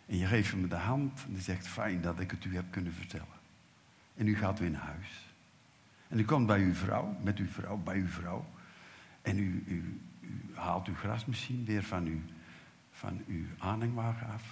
En 0.06 0.18
je 0.18 0.26
geeft 0.26 0.52
hem 0.52 0.70
de 0.70 0.76
hand 0.76 1.24
en 1.28 1.34
die 1.34 1.42
zegt, 1.42 1.68
fijn 1.68 2.02
dat 2.02 2.20
ik 2.20 2.32
het 2.32 2.46
u 2.46 2.56
heb 2.56 2.66
kunnen 2.70 2.94
vertellen. 2.94 3.40
En 4.16 4.28
u 4.28 4.36
gaat 4.36 4.60
weer 4.60 4.72
naar 4.72 4.82
huis. 4.82 5.28
En 6.08 6.20
u 6.20 6.26
komt 6.26 6.48
bij 6.48 6.60
uw 6.60 6.74
vrouw, 6.74 7.18
met 7.24 7.38
uw 7.38 7.48
vrouw, 7.48 7.78
bij 7.78 7.98
uw 7.98 8.08
vrouw. 8.08 8.46
En 9.22 9.38
u, 9.38 9.64
u, 9.68 10.02
haalt 10.54 10.88
uw 10.88 10.96
grasmachine 10.96 11.64
weer 11.64 11.84
van 11.84 12.06
uw, 12.06 12.22
van 12.92 13.24
uw 13.28 13.46
aanhangwagen 13.58 14.28
af. 14.28 14.44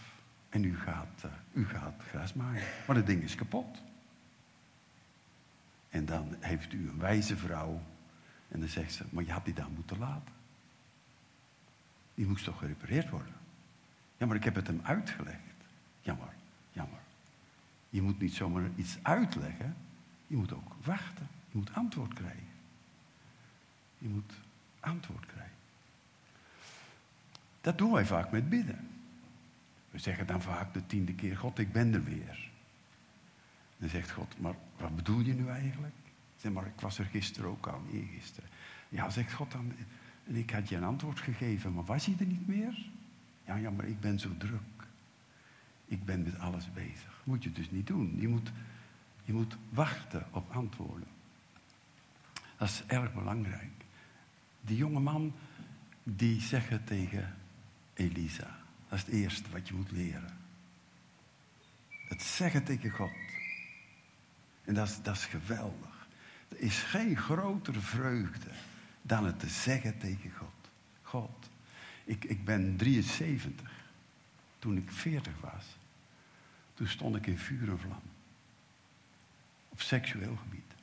En 0.49 0.63
u 0.63 0.79
gaat, 0.79 1.23
uh, 1.25 1.31
u 1.53 1.67
gaat 1.67 2.01
gras 2.09 2.33
maaien. 2.33 2.63
Maar 2.87 2.95
het 2.95 3.05
ding 3.05 3.23
is 3.23 3.35
kapot. 3.35 3.85
En 5.89 6.05
dan 6.05 6.35
heeft 6.39 6.73
u 6.73 6.89
een 6.89 6.99
wijze 6.99 7.37
vrouw. 7.37 7.81
En 8.47 8.59
dan 8.59 8.69
zegt 8.69 8.93
ze, 8.93 9.03
maar 9.09 9.23
je 9.23 9.31
had 9.31 9.45
die 9.45 9.53
dan 9.53 9.73
moeten 9.75 9.97
laten. 9.97 10.33
Die 12.15 12.25
moest 12.25 12.43
toch 12.43 12.57
gerepareerd 12.57 13.09
worden? 13.09 13.33
Ja, 14.17 14.25
maar 14.25 14.35
ik 14.35 14.43
heb 14.43 14.55
het 14.55 14.67
hem 14.67 14.81
uitgelegd. 14.83 15.39
Jammer, 16.01 16.33
jammer. 16.71 16.99
Je 17.89 18.01
moet 18.01 18.19
niet 18.19 18.33
zomaar 18.33 18.69
iets 18.75 18.97
uitleggen. 19.01 19.75
Je 20.27 20.35
moet 20.35 20.53
ook 20.53 20.73
wachten. 20.83 21.27
Je 21.51 21.57
moet 21.57 21.73
antwoord 21.73 22.13
krijgen. 22.13 22.47
Je 23.97 24.07
moet 24.07 24.33
antwoord 24.79 25.25
krijgen. 25.25 25.55
Dat 27.61 27.77
doen 27.77 27.91
wij 27.91 28.05
vaak 28.05 28.31
met 28.31 28.49
bidden. 28.49 28.89
We 29.91 29.99
zeggen 29.99 30.27
dan 30.27 30.41
vaak 30.41 30.73
de 30.73 30.85
tiende 30.85 31.13
keer, 31.13 31.37
God, 31.37 31.59
ik 31.59 31.71
ben 31.71 31.93
er 31.93 32.03
weer. 32.03 32.49
Dan 33.77 33.89
zegt 33.89 34.11
God, 34.11 34.39
maar 34.39 34.55
wat 34.77 34.95
bedoel 34.95 35.19
je 35.19 35.33
nu 35.33 35.47
eigenlijk? 35.47 35.95
Zeg 36.35 36.51
maar, 36.51 36.65
ik 36.65 36.79
was 36.79 36.99
er 36.99 37.05
gisteren 37.05 37.49
ook 37.49 37.67
al, 37.67 37.81
eergisteren. 37.91 38.49
Ja, 38.89 39.09
zegt 39.09 39.33
God 39.33 39.51
dan, 39.51 39.71
en 40.27 40.35
ik 40.35 40.49
had 40.49 40.69
je 40.69 40.75
een 40.75 40.83
antwoord 40.83 41.19
gegeven, 41.19 41.73
maar 41.73 41.83
was 41.83 42.05
je 42.05 42.15
er 42.19 42.25
niet 42.25 42.47
meer? 42.47 42.89
Ja, 43.45 43.55
ja, 43.55 43.69
maar 43.69 43.85
ik 43.85 43.99
ben 43.99 44.19
zo 44.19 44.37
druk. 44.37 44.61
Ik 45.85 46.05
ben 46.05 46.23
met 46.23 46.39
alles 46.39 46.73
bezig. 46.73 47.21
Moet 47.23 47.43
je 47.43 47.51
dus 47.51 47.71
niet 47.71 47.87
doen. 47.87 48.15
Je 48.19 48.27
moet, 48.27 48.51
je 49.23 49.33
moet 49.33 49.57
wachten 49.69 50.25
op 50.31 50.51
antwoorden. 50.51 51.07
Dat 52.57 52.69
is 52.69 52.83
erg 52.87 53.13
belangrijk. 53.13 53.71
Die 54.61 54.77
jonge 54.77 54.99
man, 54.99 55.33
die 56.03 56.41
zegt 56.41 56.87
tegen 56.87 57.35
Elisa. 57.93 58.57
Dat 58.89 58.97
is 58.97 59.05
het 59.05 59.13
eerste 59.13 59.49
wat 59.49 59.67
je 59.67 59.73
moet 59.73 59.91
leren. 59.91 60.37
Het 62.07 62.21
zeggen 62.21 62.63
tegen 62.63 62.89
God. 62.89 63.11
En 64.67 64.73
dat 64.73 64.87
is, 64.87 65.01
dat 65.01 65.15
is 65.15 65.25
geweldig. 65.25 66.07
Er 66.47 66.59
is 66.59 66.77
geen 66.77 67.17
grotere 67.17 67.79
vreugde 67.79 68.49
dan 69.01 69.25
het 69.25 69.39
te 69.39 69.47
zeggen 69.47 69.97
tegen 69.97 70.31
God. 70.31 70.69
God, 71.01 71.49
ik, 72.03 72.23
ik 72.25 72.45
ben 72.45 72.77
73. 72.77 73.71
Toen 74.59 74.77
ik 74.77 74.91
40 74.91 75.33
was, 75.39 75.65
toen 76.73 76.87
stond 76.87 77.15
ik 77.15 77.27
in 77.27 77.37
vuur 77.37 77.69
en 77.69 77.79
vlam. 77.79 78.01
Op 79.69 79.81
seksueel 79.81 80.35
gebied. 80.35 80.73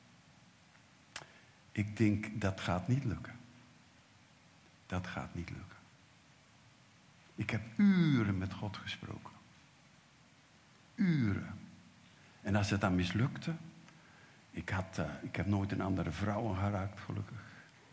Ik 1.71 1.97
denk, 1.97 2.41
dat 2.41 2.61
gaat 2.61 2.87
niet 2.87 3.03
lukken. 3.03 3.35
Dat 4.85 5.07
gaat 5.07 5.35
niet 5.35 5.49
lukken. 5.49 5.77
Ik 7.35 7.49
heb 7.49 7.61
uren 7.75 8.37
met 8.37 8.53
God 8.53 8.77
gesproken. 8.77 9.33
Uren. 10.95 11.59
En 12.41 12.55
als 12.55 12.69
het 12.69 12.81
dan 12.81 12.95
mislukte, 12.95 13.55
ik, 14.55 14.69
had, 14.69 14.97
uh, 14.99 15.05
ik 15.21 15.35
heb 15.35 15.45
nooit 15.45 15.71
een 15.71 15.81
andere 15.81 16.11
vrouw 16.11 16.53
geraakt, 16.53 16.99
gelukkig. 16.99 17.37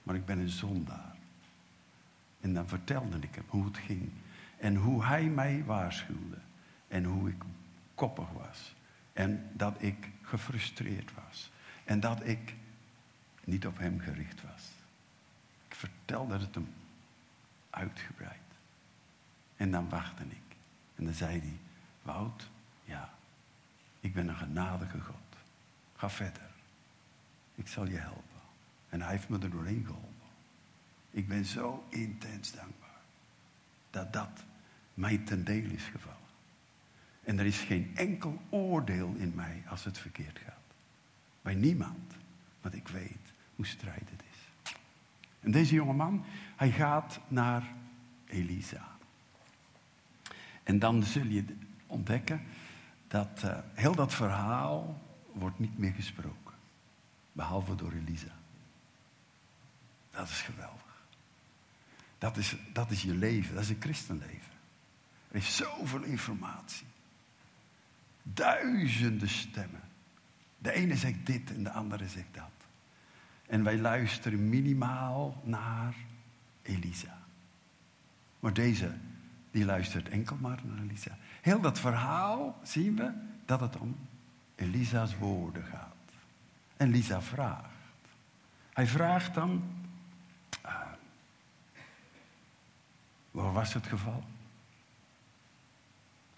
Maar 0.03 0.15
ik 0.15 0.25
ben 0.25 0.39
een 0.39 0.49
zondaar. 0.49 1.17
En 2.41 2.55
dan 2.55 2.69
vertelde 2.69 3.17
ik 3.21 3.35
hem 3.35 3.45
hoe 3.49 3.65
het 3.65 3.77
ging. 3.77 4.11
En 4.59 4.77
hoe 4.77 5.05
hij 5.05 5.25
mij 5.25 5.65
waarschuwde. 5.65 6.39
En 6.89 7.05
hoe 7.05 7.29
ik 7.29 7.43
koppig 7.95 8.31
was. 8.31 8.75
En 9.13 9.51
dat 9.53 9.75
ik 9.79 10.09
gefrustreerd 10.23 11.11
was. 11.27 11.51
En 11.85 12.01
dat 12.01 12.27
ik 12.27 12.55
niet 13.45 13.67
op 13.67 13.79
hem 13.79 14.01
gericht 14.01 14.43
was. 14.43 14.71
Ik 15.69 15.75
vertelde 15.75 16.39
het 16.39 16.55
hem 16.55 16.73
uitgebreid. 17.71 18.39
En 19.57 19.71
dan 19.71 19.89
wachtte 19.89 20.23
ik. 20.23 20.57
En 20.95 21.05
dan 21.05 21.15
zei 21.15 21.39
hij, 21.39 21.59
Wout, 22.03 22.51
ja, 22.85 23.11
ik 24.01 24.15
ben 24.15 24.29
een 24.29 24.37
genadige 24.37 25.01
God. 25.01 25.17
Ga 25.97 26.11
verder. 26.11 26.52
Ik 27.63 27.69
zal 27.69 27.87
je 27.87 27.97
helpen. 27.97 28.41
En 28.89 29.01
hij 29.01 29.11
heeft 29.11 29.29
me 29.29 29.39
er 29.39 29.51
doorheen 29.51 29.85
geholpen. 29.87 30.29
Ik 31.11 31.29
ben 31.29 31.45
zo 31.45 31.85
intens 31.89 32.53
dankbaar 32.53 33.01
dat 33.91 34.13
dat 34.13 34.45
mij 34.95 35.19
ten 35.19 35.45
deel 35.45 35.71
is 35.71 35.85
gevallen. 35.85 36.19
En 37.25 37.39
er 37.39 37.47
is 37.47 37.59
geen 37.59 37.91
enkel 37.95 38.43
oordeel 38.49 39.15
in 39.19 39.33
mij 39.35 39.63
als 39.69 39.85
het 39.85 39.99
verkeerd 39.99 40.39
gaat. 40.39 40.75
Bij 41.43 41.55
niemand. 41.55 42.15
Want 42.61 42.75
ik 42.75 42.89
weet 42.89 43.33
hoe 43.57 43.67
strijd 43.67 44.11
het 44.11 44.23
is. 44.33 44.73
En 45.41 45.51
deze 45.51 45.75
jonge 45.75 45.93
man, 45.93 46.25
hij 46.57 46.71
gaat 46.71 47.21
naar 47.29 47.73
Elisa. 48.27 48.89
En 50.63 50.79
dan 50.79 51.03
zul 51.03 51.27
je 51.27 51.45
ontdekken 51.87 52.43
dat 53.09 53.43
uh, 53.45 53.59
heel 53.75 53.95
dat 53.95 54.15
verhaal 54.15 55.03
wordt 55.33 55.59
niet 55.59 55.79
meer 55.79 55.93
gesproken. 55.93 56.42
Behalve 57.33 57.75
door 57.75 57.93
Elisa. 57.93 58.33
Dat 60.11 60.29
is 60.29 60.41
geweldig. 60.41 61.05
Dat 62.19 62.37
is, 62.37 62.57
dat 62.73 62.91
is 62.91 63.03
je 63.03 63.15
leven, 63.15 63.55
dat 63.55 63.63
is 63.63 63.69
een 63.69 63.81
christenleven. 63.81 64.53
Er 65.29 65.37
is 65.37 65.57
zoveel 65.57 66.03
informatie. 66.03 66.87
Duizenden 68.23 69.29
stemmen. 69.29 69.81
De 70.59 70.73
ene 70.73 70.97
zegt 70.97 71.27
dit 71.27 71.51
en 71.51 71.63
de 71.63 71.71
andere 71.71 72.09
zegt 72.09 72.35
dat. 72.35 72.51
En 73.47 73.65
wij 73.65 73.79
luisteren 73.79 74.49
minimaal 74.49 75.43
naar 75.45 75.95
Elisa. 76.63 77.19
Maar 78.41 78.53
deze, 78.53 78.95
die 79.51 79.65
luistert 79.65 80.09
enkel 80.09 80.37
maar 80.37 80.61
naar 80.65 80.79
Elisa. 80.79 81.19
Heel 81.41 81.61
dat 81.61 81.79
verhaal 81.79 82.61
zien 82.63 82.97
we 82.97 83.13
dat 83.45 83.61
het 83.61 83.77
om 83.77 83.97
Elisa's 84.55 85.17
woorden 85.19 85.65
gaat. 85.65 85.92
En 86.83 86.91
Lisa 86.91 87.23
vraagt. 87.23 87.65
Hij 88.73 88.87
vraagt 88.87 89.35
dan, 89.35 89.63
uh, 90.67 90.81
waar 93.31 93.53
was 93.53 93.75
het 93.75 93.87
geval? 93.87 94.25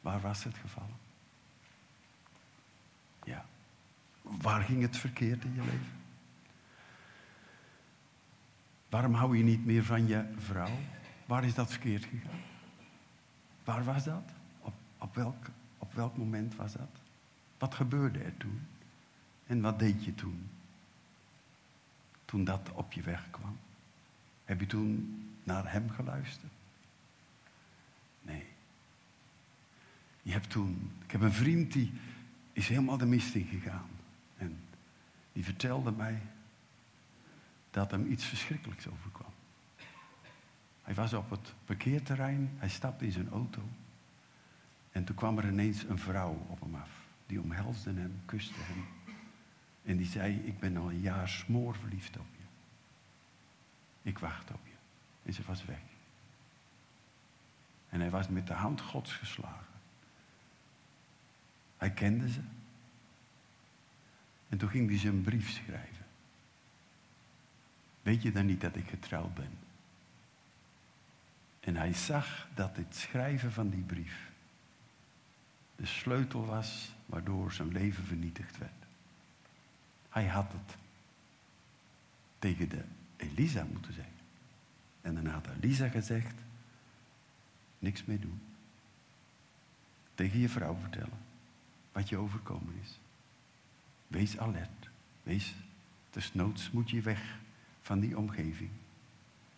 Waar 0.01 0.21
was 0.21 0.45
het 0.45 0.57
geval? 0.57 0.89
Ja. 3.23 3.45
Waar 4.23 4.63
ging 4.63 4.83
het 4.83 4.97
verkeerd 4.97 5.45
in 5.45 5.55
je 5.55 5.61
leven? 5.61 6.01
Waarom 8.89 9.15
hou 9.15 9.37
je 9.37 9.45
niet 9.45 9.65
meer 9.65 9.85
van 9.85 10.07
je 10.07 10.25
vrouw? 10.39 10.79
Waar 11.27 11.45
is 11.45 11.55
dat 11.55 11.71
verkeerd 11.71 12.05
gegaan? 12.05 12.41
Waar 13.65 13.85
was 13.85 14.05
dat? 14.05 14.31
Op, 14.99 15.15
welk, 15.15 15.47
op 15.79 15.95
welk 15.95 16.17
moment 16.17 16.57
was 16.57 16.73
dat? 16.73 16.91
Wat 17.59 17.75
gebeurde 17.75 18.19
er 18.19 18.37
toen? 18.37 18.67
En 19.47 19.61
wat 19.61 19.79
deed 19.79 20.05
je 20.05 20.15
toen? 20.15 20.51
Toen 22.25 22.45
dat 22.45 22.71
op 22.73 22.93
je 22.93 23.03
weg 23.03 23.31
kwam? 23.31 23.59
Heb 24.45 24.61
je 24.61 24.67
toen 24.67 25.23
naar 25.45 25.73
hem 25.73 25.91
geluisterd? 25.91 26.53
Nee. 28.23 28.47
Je 30.23 30.33
hebt 30.33 30.51
toen. 30.51 30.93
Ik 31.05 31.11
heb 31.11 31.21
een 31.21 31.33
vriend 31.33 31.73
die 31.73 31.93
is 32.53 32.69
helemaal 32.69 32.99
de 32.99 33.07
mist 33.07 33.35
in 33.35 33.47
gegaan. 33.47 33.89
En 34.37 34.61
die 35.33 35.45
vertelde 35.45 35.93
mij 35.93 36.23
dat 37.71 37.91
hem 37.91 38.13
iets 38.13 38.25
verschrikkelijks 38.25 38.89
overkwam. 38.89 39.33
Hij 40.83 40.95
was 40.95 41.13
op 41.13 41.31
het 41.31 41.55
parkeerterrein, 41.65 42.51
hij 42.57 42.69
stapte 42.69 43.05
in 43.05 43.13
zijn 43.13 43.29
auto. 43.31 43.63
En 44.93 45.05
toen 45.05 45.17
kwam 45.17 45.39
er 45.39 45.49
ineens 45.49 45.83
een 45.83 45.99
vrouw 45.99 46.47
op 46.49 46.61
hem 46.61 46.75
af. 46.75 46.91
Die 47.27 47.41
omhelsde 47.41 47.93
hem, 47.93 48.21
kuste 48.25 48.55
hem. 48.57 48.85
En 49.85 49.97
die 49.97 50.07
zei, 50.07 50.35
ik 50.35 50.59
ben 50.59 50.77
al 50.77 50.91
een 50.91 51.01
jaar 51.01 51.29
smoorverliefd 51.29 52.19
op 52.19 52.27
je. 52.37 52.45
Ik 54.03 54.19
wacht 54.19 54.51
op 54.51 54.61
je. 54.67 54.75
En 55.23 55.33
ze 55.33 55.43
was 55.47 55.65
weg. 55.65 55.81
En 57.89 58.01
hij 58.01 58.11
was 58.11 58.29
met 58.29 58.47
de 58.47 58.53
hand 58.53 58.81
gods 58.81 59.13
geslagen. 59.13 59.67
Hij 61.77 61.91
kende 61.91 62.31
ze. 62.31 62.41
En 64.49 64.59
toen 64.59 64.69
ging 64.69 65.01
hij 65.01 65.11
een 65.11 65.23
brief 65.23 65.51
schrijven. 65.51 66.07
Weet 68.03 68.23
je 68.23 68.33
dan 68.33 68.47
niet 68.47 68.61
dat 68.61 68.77
ik 68.77 68.89
getrouwd 68.89 69.35
ben? 69.35 69.59
En 71.61 71.77
hij 71.77 71.95
zag 71.95 72.49
dat 72.55 72.77
het 72.77 72.97
schrijven 72.97 73.53
van 73.53 73.71
die 73.71 73.83
brief 73.83 74.33
de 75.77 75.87
sleutel 75.87 76.47
was 76.47 76.93
waardoor 77.07 77.53
zijn 77.53 77.73
leven 77.73 78.05
vernietigd 78.05 78.59
werd. 78.59 78.84
Hij 80.15 80.27
had 80.27 80.53
het 80.53 80.77
tegen 82.39 82.69
de 82.69 82.85
Elisa 83.17 83.67
moeten 83.73 83.93
zeggen. 83.93 84.13
En 85.01 85.15
dan 85.15 85.27
had 85.27 85.49
Elisa 85.61 85.89
gezegd, 85.89 86.35
niks 87.79 88.05
mee 88.05 88.19
doen. 88.19 88.41
Tegen 90.15 90.39
je 90.39 90.49
vrouw 90.49 90.77
vertellen 90.81 91.19
wat 91.93 92.09
je 92.09 92.17
overkomen 92.17 92.75
is. 92.83 92.99
Wees 94.07 94.39
alert. 94.39 94.91
Wees, 95.23 95.55
desnoods 96.11 96.71
moet 96.71 96.91
je 96.91 97.01
weg 97.01 97.39
van 97.83 98.01
die 98.01 98.19
omgeving. 98.19 98.71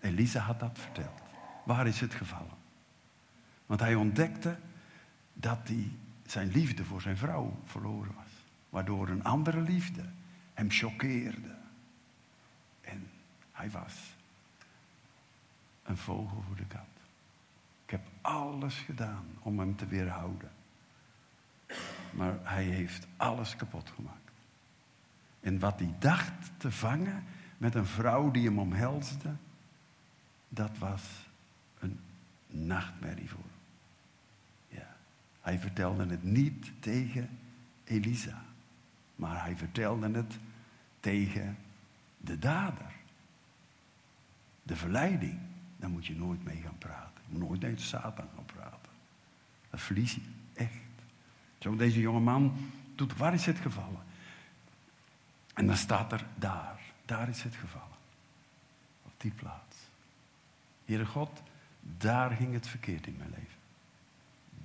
Elisa 0.00 0.40
had 0.40 0.60
dat 0.60 0.78
verteld. 0.78 1.22
Waar 1.64 1.86
is 1.86 2.00
het 2.00 2.14
gevallen? 2.14 2.56
Want 3.66 3.80
hij 3.80 3.94
ontdekte 3.94 4.58
dat 5.32 5.68
hij 5.68 5.90
zijn 6.26 6.50
liefde 6.50 6.84
voor 6.84 7.02
zijn 7.02 7.16
vrouw 7.16 7.56
verloren 7.64 8.14
was. 8.14 8.32
Waardoor 8.68 9.08
een 9.08 9.24
andere 9.24 9.60
liefde 9.60 10.04
hem 10.56 10.70
choqueerde. 10.70 11.54
En 12.80 13.10
hij 13.52 13.70
was 13.70 14.16
een 15.82 15.96
vogel 15.96 16.42
voor 16.46 16.56
de 16.56 16.66
kat. 16.66 16.80
Ik 17.84 17.90
heb 17.90 18.08
alles 18.20 18.74
gedaan 18.74 19.26
om 19.42 19.58
hem 19.58 19.76
te 19.76 19.86
weerhouden. 19.86 20.50
Maar 22.12 22.38
hij 22.42 22.64
heeft 22.64 23.06
alles 23.16 23.56
kapot 23.56 23.90
gemaakt. 23.90 24.32
En 25.40 25.58
wat 25.58 25.78
hij 25.78 25.94
dacht 25.98 26.50
te 26.56 26.72
vangen 26.72 27.24
met 27.58 27.74
een 27.74 27.86
vrouw 27.86 28.30
die 28.30 28.44
hem 28.44 28.58
omhelsde, 28.58 29.34
dat 30.48 30.78
was 30.78 31.02
een 31.78 32.00
nachtmerrie 32.46 33.30
voor 33.30 33.44
hem. 33.44 34.78
Ja. 34.78 34.96
Hij 35.40 35.58
vertelde 35.58 36.06
het 36.06 36.22
niet 36.22 36.72
tegen 36.78 37.38
Elisa, 37.84 38.44
maar 39.16 39.42
hij 39.42 39.56
vertelde 39.56 40.10
het 40.10 40.38
tegen 41.00 41.58
de 42.16 42.38
dader. 42.38 42.92
De 44.62 44.76
verleiding, 44.76 45.38
daar 45.76 45.90
moet 45.90 46.06
je 46.06 46.16
nooit 46.16 46.44
mee 46.44 46.60
gaan 46.60 46.78
praten. 46.78 47.22
Nooit 47.28 47.60
met 47.60 47.80
Satan 47.80 48.28
gaan 48.34 48.44
praten. 48.46 48.90
Dat 49.70 49.80
verlies 49.80 50.14
je, 50.14 50.20
echt. 50.54 50.72
Zo 51.58 51.76
deze 51.76 52.00
jonge 52.00 52.20
man 52.20 52.70
doet, 52.94 53.16
waar 53.16 53.34
is 53.34 53.46
het 53.46 53.58
gevallen? 53.58 54.02
En 55.54 55.66
dan 55.66 55.76
staat 55.76 56.12
er 56.12 56.24
daar, 56.34 56.80
daar 57.04 57.28
is 57.28 57.42
het 57.42 57.54
gevallen. 57.54 57.96
Op 59.02 59.12
die 59.16 59.30
plaats. 59.30 59.76
Heere 60.84 61.06
God, 61.06 61.42
daar 61.80 62.30
ging 62.30 62.52
het 62.52 62.68
verkeerd 62.68 63.06
in 63.06 63.16
mijn 63.16 63.30
leven. 63.30 63.58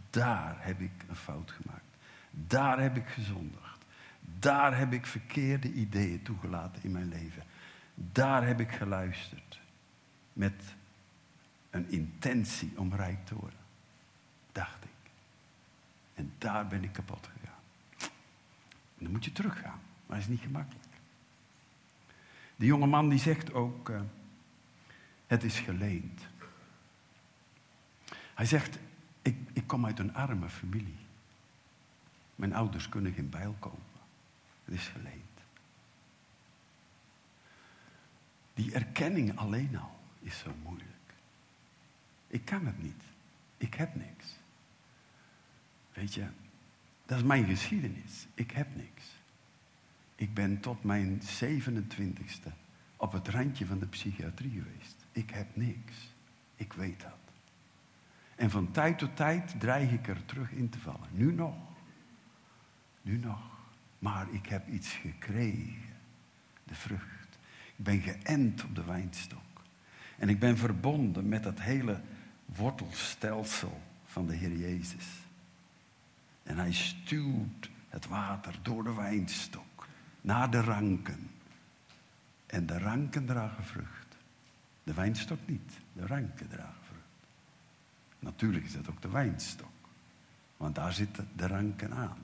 Daar 0.09 0.55
heb 0.59 0.79
ik 0.79 0.91
een 1.07 1.15
fout 1.15 1.51
gemaakt. 1.51 1.83
Daar 2.31 2.79
heb 2.79 2.97
ik 2.97 3.07
gezondigd. 3.07 3.70
Daar 4.41 4.77
heb 4.77 4.93
ik 4.93 5.05
verkeerde 5.05 5.73
ideeën 5.73 6.21
toegelaten 6.21 6.83
in 6.83 6.91
mijn 6.91 7.07
leven. 7.07 7.43
Daar 7.95 8.47
heb 8.47 8.59
ik 8.59 8.71
geluisterd 8.71 9.59
met 10.33 10.75
een 11.69 11.89
intentie 11.89 12.73
om 12.75 12.93
rijk 12.93 13.25
te 13.25 13.35
worden. 13.35 13.59
Dacht 14.51 14.83
ik. 14.83 15.11
En 16.13 16.33
daar 16.37 16.67
ben 16.67 16.83
ik 16.83 16.93
kapot 16.93 17.27
gegaan. 17.27 18.11
Dan 18.97 19.11
moet 19.11 19.25
je 19.25 19.31
teruggaan. 19.31 19.79
Maar 20.05 20.17
dat 20.17 20.27
is 20.27 20.27
niet 20.27 20.41
gemakkelijk. 20.41 20.87
Die 22.55 22.67
jonge 22.67 22.87
man 22.87 23.09
die 23.09 23.19
zegt 23.19 23.53
ook, 23.53 23.89
uh, 23.89 24.01
het 25.27 25.43
is 25.43 25.59
geleend. 25.59 26.27
Hij 28.35 28.45
zegt, 28.45 28.79
ik, 29.21 29.37
ik 29.53 29.67
kom 29.67 29.85
uit 29.85 29.99
een 29.99 30.13
arme 30.13 30.49
familie. 30.49 30.99
Mijn 32.35 32.53
ouders 32.53 32.89
kunnen 32.89 33.13
geen 33.13 33.29
bijl 33.29 33.55
kopen. 33.59 33.90
Is 34.71 34.87
geleend. 34.87 35.39
Die 38.53 38.73
erkenning 38.73 39.37
alleen 39.37 39.77
al 39.77 39.99
is 40.19 40.39
zo 40.39 40.53
moeilijk. 40.63 41.13
Ik 42.27 42.45
kan 42.45 42.65
het 42.65 42.81
niet. 42.83 43.03
Ik 43.57 43.73
heb 43.73 43.95
niks. 43.95 44.25
Weet 45.93 46.13
je, 46.13 46.27
dat 47.05 47.17
is 47.17 47.23
mijn 47.23 47.45
geschiedenis. 47.45 48.27
Ik 48.33 48.51
heb 48.51 48.75
niks. 48.75 49.03
Ik 50.15 50.33
ben 50.33 50.59
tot 50.59 50.83
mijn 50.83 51.21
27ste 51.21 52.51
op 52.97 53.11
het 53.11 53.27
randje 53.27 53.65
van 53.65 53.79
de 53.79 53.87
psychiatrie 53.87 54.51
geweest. 54.51 55.05
Ik 55.11 55.29
heb 55.29 55.55
niks. 55.55 55.93
Ik 56.55 56.73
weet 56.73 57.01
dat. 57.01 57.19
En 58.35 58.49
van 58.49 58.71
tijd 58.71 58.97
tot 58.97 59.15
tijd 59.15 59.59
dreig 59.59 59.91
ik 59.91 60.07
er 60.07 60.25
terug 60.25 60.51
in 60.51 60.69
te 60.69 60.79
vallen. 60.79 61.09
Nu 61.11 61.33
nog. 61.33 61.55
Nu 63.01 63.17
nog. 63.17 63.50
Maar 64.01 64.27
ik 64.31 64.45
heb 64.45 64.67
iets 64.67 64.89
gekregen. 64.89 65.95
De 66.63 66.75
vrucht. 66.75 67.39
Ik 67.75 67.83
ben 67.83 68.01
geënt 68.01 68.63
op 68.63 68.75
de 68.75 68.83
wijnstok. 68.83 69.61
En 70.17 70.29
ik 70.29 70.39
ben 70.39 70.57
verbonden 70.57 71.27
met 71.27 71.43
dat 71.43 71.59
hele 71.59 72.01
wortelstelsel 72.45 73.81
van 74.05 74.27
de 74.27 74.35
Heer 74.35 74.57
Jezus. 74.57 75.05
En 76.43 76.57
hij 76.57 76.71
stuwt 76.71 77.69
het 77.89 78.07
water 78.07 78.59
door 78.61 78.83
de 78.83 78.93
wijnstok 78.93 79.87
naar 80.21 80.51
de 80.51 80.61
ranken. 80.61 81.29
En 82.45 82.65
de 82.65 82.79
ranken 82.79 83.25
dragen 83.25 83.63
vrucht. 83.63 84.17
De 84.83 84.93
wijnstok 84.93 85.39
niet, 85.45 85.79
de 85.93 86.05
ranken 86.05 86.47
dragen 86.47 86.83
vrucht. 86.83 87.27
Natuurlijk 88.19 88.65
is 88.65 88.73
dat 88.73 88.89
ook 88.89 89.01
de 89.01 89.09
wijnstok. 89.09 89.69
Want 90.57 90.75
daar 90.75 90.93
zitten 90.93 91.29
de 91.35 91.47
ranken 91.47 91.93
aan. 91.93 92.17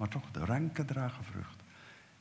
Maar 0.00 0.08
toch, 0.08 0.30
de 0.30 0.44
ranken 0.44 0.86
dragen 0.86 1.24
vrucht. 1.24 1.62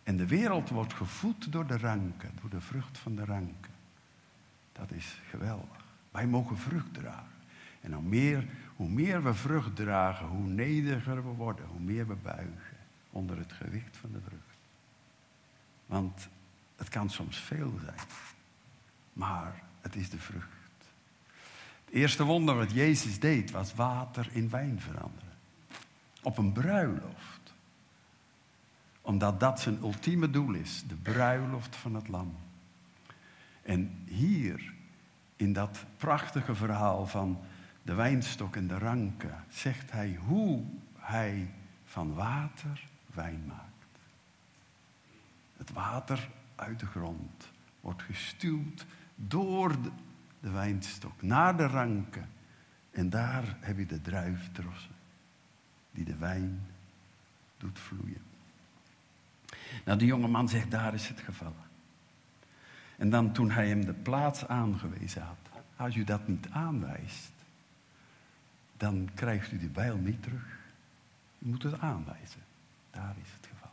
En 0.03 0.17
de 0.17 0.27
wereld 0.27 0.69
wordt 0.69 0.93
gevoed 0.93 1.51
door 1.51 1.67
de 1.67 1.77
ranken, 1.77 2.31
door 2.41 2.49
de 2.49 2.61
vrucht 2.61 2.97
van 2.97 3.15
de 3.15 3.25
ranken. 3.25 3.71
Dat 4.71 4.91
is 4.91 5.21
geweldig. 5.29 5.85
Wij 6.11 6.27
mogen 6.27 6.57
vrucht 6.57 6.93
dragen. 6.93 7.37
En 7.81 7.93
hoe 7.93 8.03
meer, 8.03 8.47
hoe 8.75 8.89
meer 8.89 9.23
we 9.23 9.33
vrucht 9.33 9.75
dragen, 9.75 10.25
hoe 10.25 10.47
nederiger 10.47 11.15
we 11.15 11.29
worden, 11.29 11.65
hoe 11.65 11.79
meer 11.79 12.07
we 12.07 12.15
buigen 12.15 12.77
onder 13.09 13.37
het 13.37 13.53
gewicht 13.53 13.97
van 13.97 14.11
de 14.11 14.21
vrucht. 14.27 14.59
Want 15.85 16.27
het 16.75 16.89
kan 16.89 17.09
soms 17.09 17.37
veel 17.37 17.73
zijn, 17.83 18.07
maar 19.13 19.63
het 19.81 19.95
is 19.95 20.09
de 20.09 20.19
vrucht. 20.19 20.47
Het 21.85 21.93
eerste 21.93 22.23
wonder 22.23 22.55
wat 22.55 22.71
Jezus 22.71 23.19
deed 23.19 23.51
was 23.51 23.73
water 23.73 24.29
in 24.31 24.49
wijn 24.49 24.79
veranderen. 24.81 25.37
Op 26.21 26.37
een 26.37 26.51
bruiloft. 26.51 27.38
Omdat 29.01 29.39
dat 29.39 29.59
zijn 29.59 29.77
ultieme 29.81 30.29
doel 30.29 30.53
is, 30.53 30.83
de 30.87 30.95
bruiloft 30.95 31.75
van 31.75 31.95
het 31.95 32.07
lam. 32.07 32.35
En 33.63 34.03
hier, 34.05 34.73
in 35.35 35.53
dat 35.53 35.85
prachtige 35.97 36.55
verhaal 36.55 37.07
van 37.07 37.39
de 37.81 37.93
wijnstok 37.93 38.55
en 38.55 38.67
de 38.67 38.77
ranken, 38.77 39.43
zegt 39.49 39.91
hij 39.91 40.19
hoe 40.25 40.63
hij 40.95 41.51
van 41.85 42.13
water 42.13 42.87
wijn 43.13 43.45
maakt. 43.47 43.69
Het 45.57 45.71
water 45.71 46.29
uit 46.55 46.79
de 46.79 46.85
grond 46.85 47.51
wordt 47.81 48.01
gestuwd 48.01 48.85
door 49.15 49.81
de, 50.39 50.49
wijnstok 50.49 51.21
naar 51.21 51.57
de 51.57 51.67
ranken. 51.67 52.29
En 52.91 53.09
daar 53.09 53.57
heb 53.59 53.77
je 53.77 53.85
de 53.85 54.01
druifdrossen 54.01 54.95
die 55.91 56.05
de 56.05 56.15
wijn 56.15 56.67
doet 57.57 57.79
vloeien. 57.79 58.28
Nou, 59.85 59.97
de 59.97 60.05
jonge 60.05 60.27
man 60.27 60.49
zegt, 60.49 60.71
daar 60.71 60.93
is 60.93 61.07
het 61.07 61.19
gevallen. 61.19 61.67
En 62.97 63.09
dan 63.09 63.31
toen 63.31 63.51
hij 63.51 63.67
hem 63.67 63.85
de 63.85 63.93
plaats 63.93 64.47
aangewezen 64.47 65.21
had, 65.21 65.61
als 65.75 65.95
u 65.95 66.03
dat 66.03 66.27
niet 66.27 66.49
aanwijst, 66.49 67.31
dan 68.77 69.09
krijgt 69.13 69.51
u 69.51 69.57
die 69.57 69.69
bijl 69.69 69.97
niet 69.97 70.23
terug. 70.23 70.57
U 71.39 71.47
moet 71.47 71.63
het 71.63 71.79
aanwijzen. 71.79 72.41
Daar 72.91 73.15
is 73.21 73.31
het 73.31 73.47
geval. 73.47 73.71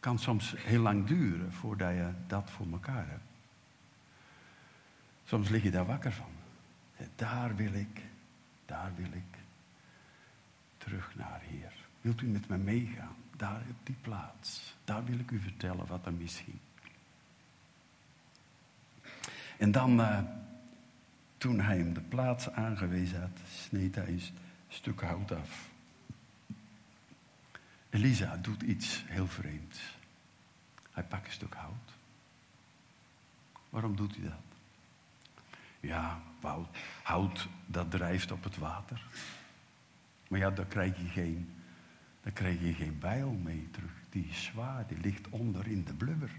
Kan 0.00 0.18
soms 0.18 0.54
heel 0.56 0.80
lang 0.80 1.06
duren 1.06 1.52
voordat 1.52 1.90
je 1.90 2.10
dat 2.26 2.50
voor 2.50 2.66
elkaar 2.72 3.08
hebt. 3.08 3.30
Soms 5.24 5.48
lig 5.48 5.62
je 5.62 5.70
daar 5.70 5.86
wakker 5.86 6.12
van. 6.12 6.30
Daar 7.16 7.56
wil 7.56 7.72
ik, 7.72 8.00
daar 8.66 8.92
wil 8.96 9.12
ik 9.12 9.38
terug 10.78 11.14
naar 11.16 11.40
Heer. 11.42 11.72
Wilt 12.00 12.20
u 12.20 12.26
met 12.26 12.48
me 12.48 12.56
meegaan? 12.56 13.16
Daar 13.36 13.60
op 13.70 13.86
die 13.86 13.96
plaats. 14.00 14.74
Daar 14.84 15.04
wil 15.04 15.18
ik 15.18 15.30
u 15.30 15.40
vertellen 15.40 15.86
wat 15.86 16.06
er 16.06 16.12
misging. 16.12 16.58
En 19.58 19.72
dan 19.72 20.00
uh, 20.00 20.18
toen 21.38 21.60
hij 21.60 21.78
hem 21.78 21.94
de 21.94 22.00
plaats 22.00 22.50
aangewezen 22.50 23.20
had, 23.20 23.40
sneed 23.48 23.94
hij 23.94 24.06
een 24.06 24.22
stuk 24.68 25.00
hout 25.00 25.32
af. 25.32 25.70
Elisa 27.90 28.36
doet 28.36 28.62
iets 28.62 29.04
heel 29.06 29.26
vreemds. 29.26 29.96
Hij 30.90 31.02
pakt 31.02 31.26
een 31.26 31.32
stuk 31.32 31.54
hout. 31.54 31.92
Waarom 33.70 33.96
doet 33.96 34.16
hij 34.16 34.24
dat? 34.24 34.52
Ja, 35.80 36.20
hout, 36.40 36.76
hout 37.02 37.48
dat 37.66 37.90
drijft 37.90 38.32
op 38.32 38.44
het 38.44 38.58
water. 38.58 39.04
Maar 40.28 40.38
ja, 40.38 40.50
daar 40.50 40.66
krijg 40.66 40.96
je 40.96 41.08
geen, 41.08 41.54
daar 42.22 42.32
krijg 42.32 42.60
je 42.60 42.72
geen 42.72 42.98
bijl 42.98 43.30
mee 43.30 43.68
terug. 43.70 43.92
Die 44.10 44.26
is 44.28 44.44
zwaar, 44.44 44.86
die 44.86 45.00
ligt 45.00 45.28
onder 45.28 45.66
in 45.66 45.84
de 45.84 45.94
blubber. 45.94 46.30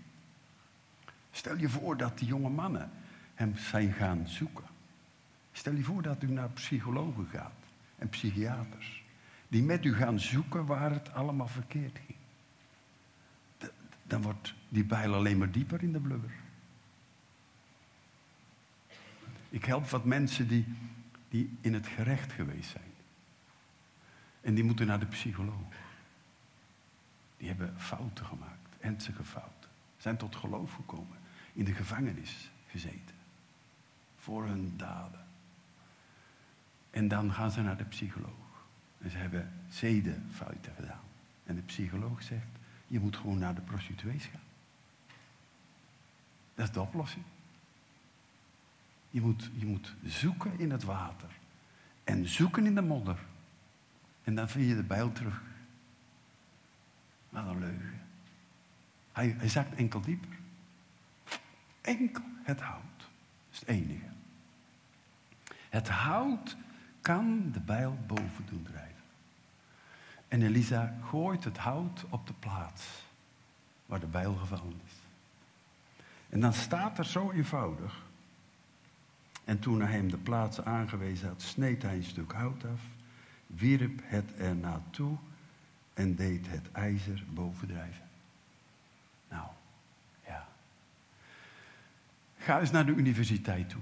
Stel 1.31 1.57
je 1.57 1.69
voor 1.69 1.97
dat 1.97 2.17
die 2.17 2.27
jonge 2.27 2.49
mannen 2.49 2.91
hem 3.33 3.57
zijn 3.57 3.93
gaan 3.93 4.27
zoeken. 4.27 4.65
Stel 5.51 5.73
je 5.73 5.83
voor 5.83 6.01
dat 6.01 6.23
u 6.23 6.31
naar 6.31 6.49
psychologen 6.49 7.25
gaat 7.25 7.63
en 7.97 8.09
psychiaters. 8.09 9.03
Die 9.47 9.63
met 9.63 9.85
u 9.85 9.95
gaan 9.95 10.19
zoeken 10.19 10.65
waar 10.65 10.91
het 10.91 11.13
allemaal 11.13 11.47
verkeerd 11.47 11.99
ging. 12.05 12.17
Dan 14.03 14.21
wordt 14.21 14.53
die 14.69 14.85
bijl 14.85 15.13
alleen 15.13 15.37
maar 15.37 15.51
dieper 15.51 15.83
in 15.83 15.91
de 15.91 15.99
blubber. 15.99 16.31
Ik 19.49 19.65
help 19.65 19.89
wat 19.89 20.05
mensen 20.05 20.47
die, 20.47 20.65
die 21.29 21.57
in 21.61 21.73
het 21.73 21.87
gerecht 21.87 22.31
geweest 22.31 22.69
zijn. 22.69 22.82
En 24.43 24.53
die 24.53 24.63
moeten 24.63 24.87
naar 24.87 24.99
de 24.99 25.05
psycholoog. 25.05 25.73
Die 27.37 27.47
hebben 27.47 27.81
fouten 27.81 28.25
gemaakt, 28.25 28.75
ernstige 28.79 29.23
fouten. 29.23 29.69
Zijn 29.97 30.17
tot 30.17 30.35
geloof 30.35 30.73
gekomen, 30.73 31.17
in 31.53 31.65
de 31.65 31.73
gevangenis 31.73 32.51
gezeten. 32.67 33.15
Voor 34.17 34.45
hun 34.45 34.73
daden. 34.77 35.25
En 36.89 37.07
dan 37.07 37.33
gaan 37.33 37.51
ze 37.51 37.61
naar 37.61 37.77
de 37.77 37.83
psycholoog. 37.83 38.31
En 38.97 39.09
ze 39.09 39.17
hebben 39.17 39.51
zedenfouten 39.69 40.73
gedaan. 40.75 41.03
En 41.43 41.55
de 41.55 41.61
psycholoog 41.61 42.23
zegt, 42.23 42.47
je 42.87 42.99
moet 42.99 43.17
gewoon 43.17 43.37
naar 43.37 43.55
de 43.55 43.61
prostituees 43.61 44.25
gaan. 44.25 44.41
Dat 46.55 46.67
is 46.67 46.73
de 46.73 46.81
oplossing. 46.81 47.25
Je 49.09 49.21
moet, 49.21 49.49
je 49.55 49.65
moet 49.65 49.95
zoeken 50.03 50.59
in 50.59 50.71
het 50.71 50.83
water. 50.83 51.29
En 52.03 52.27
zoeken 52.27 52.65
in 52.65 52.75
de 52.75 52.81
modder. 52.81 53.19
En 54.23 54.35
dan 54.35 54.49
vind 54.49 54.69
je 54.69 54.75
de 54.75 54.83
bijl 54.83 55.11
terug. 55.11 55.41
Wat 57.29 57.45
een 57.45 57.59
leugen. 57.59 58.01
Hij, 59.11 59.35
hij 59.37 59.49
zakt 59.49 59.75
enkel 59.75 60.01
dieper. 60.01 60.37
Enkel 61.81 62.23
het 62.43 62.61
hout. 62.61 62.97
Dat 62.97 63.07
is 63.51 63.59
het 63.59 63.69
enige. 63.69 64.11
Het 65.69 65.89
hout 65.89 66.57
kan 67.01 67.51
de 67.51 67.59
bijl 67.59 67.97
boven 68.07 68.45
doen 68.45 68.63
drijven. 68.63 69.03
En 70.27 70.41
Elisa 70.41 70.93
gooit 71.03 71.43
het 71.43 71.57
hout 71.57 72.05
op 72.09 72.27
de 72.27 72.33
plaats 72.33 73.03
waar 73.85 73.99
de 73.99 74.07
bijl 74.07 74.35
gevallen 74.35 74.81
is. 74.85 74.93
En 76.29 76.39
dan 76.39 76.53
staat 76.53 76.97
er 76.97 77.05
zo 77.05 77.31
eenvoudig. 77.31 78.01
En 79.43 79.59
toen 79.59 79.81
hij 79.81 79.91
hem 79.91 80.09
de 80.09 80.17
plaats 80.17 80.61
aangewezen 80.61 81.27
had, 81.27 81.41
sneed 81.41 81.81
hij 81.81 81.95
een 81.95 82.03
stuk 82.03 82.31
hout 82.31 82.63
af, 82.65 82.81
wierp 83.55 84.01
het 84.03 84.31
er 84.37 84.55
naartoe 84.55 85.17
en 85.93 86.15
deed 86.15 86.47
het 86.49 86.71
ijzer 86.71 87.23
bovendrijven. 87.29 88.05
Nou, 89.29 89.47
ja. 90.25 90.47
Ga 92.37 92.59
eens 92.59 92.71
naar 92.71 92.85
de 92.85 92.91
universiteit 92.91 93.69
toe. 93.69 93.81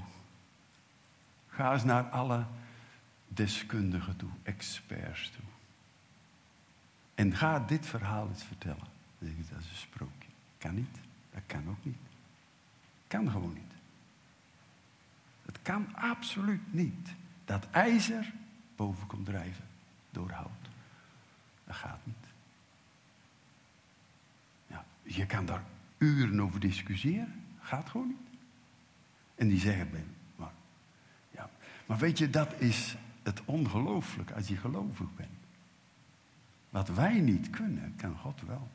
Ga 1.48 1.74
eens 1.74 1.84
naar 1.84 2.04
alle 2.04 2.46
deskundigen 3.28 4.16
toe, 4.16 4.30
experts 4.44 5.30
toe. 5.30 5.50
En 7.16 7.36
ga 7.36 7.60
dit 7.60 7.86
verhaal 7.86 8.28
eens 8.28 8.44
vertellen. 8.44 8.88
Dat 9.20 9.30
is 9.60 9.70
een 9.70 9.76
sprookje. 9.76 10.30
Kan 10.58 10.76
niet. 10.76 10.98
Dat 11.32 11.42
kan 11.46 11.70
ook 11.70 11.86
niet. 11.86 11.98
Kan 13.08 13.32
gewoon 13.32 13.54
niet. 13.54 13.74
Het 15.46 15.62
kan 15.62 15.96
absoluut 15.96 16.74
niet 16.74 17.10
dat 17.46 17.68
ijzer 17.72 18.34
boven 18.82 19.08
komt 19.08 19.26
drijven 19.26 19.66
door 20.12 20.32
hout. 20.32 20.70
Dat 21.64 21.76
gaat 21.76 22.00
niet. 22.04 22.26
Ja, 24.68 24.86
je 25.04 25.26
kan 25.26 25.46
daar 25.46 25.64
uren 25.98 26.42
over 26.42 26.60
discussiëren. 26.60 27.44
Gaat 27.60 27.90
gewoon 27.90 28.08
niet. 28.08 28.40
En 29.36 29.48
die 29.48 29.60
zeggen, 29.60 29.92
ben, 29.92 30.16
maar, 30.36 30.52
ja. 31.32 31.50
maar 31.86 31.98
weet 31.98 32.18
je, 32.18 32.30
dat 32.30 32.60
is 32.60 32.96
het 33.24 33.42
ongelooflijk 33.46 34.32
als 34.32 34.48
je 34.48 34.58
gelovig 34.58 35.16
bent. 35.16 35.40
Wat 36.70 36.88
wij 36.88 37.20
niet 37.20 37.50
kunnen, 37.50 37.94
kan 37.96 38.18
God 38.18 38.42
wel. 38.42 38.70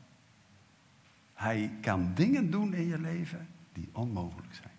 Hij 1.33 1.71
kan 1.81 2.13
dingen 2.13 2.51
doen 2.51 2.73
in 2.73 2.87
je 2.87 2.99
leven 2.99 3.47
die 3.73 3.89
onmogelijk 3.91 4.53
zijn. 4.53 4.75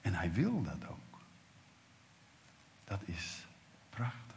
En 0.00 0.14
hij 0.14 0.32
wil 0.32 0.62
dat 0.62 0.88
ook. 0.88 1.09
Dat 2.90 3.00
is 3.04 3.46
prachtig. 3.90 4.36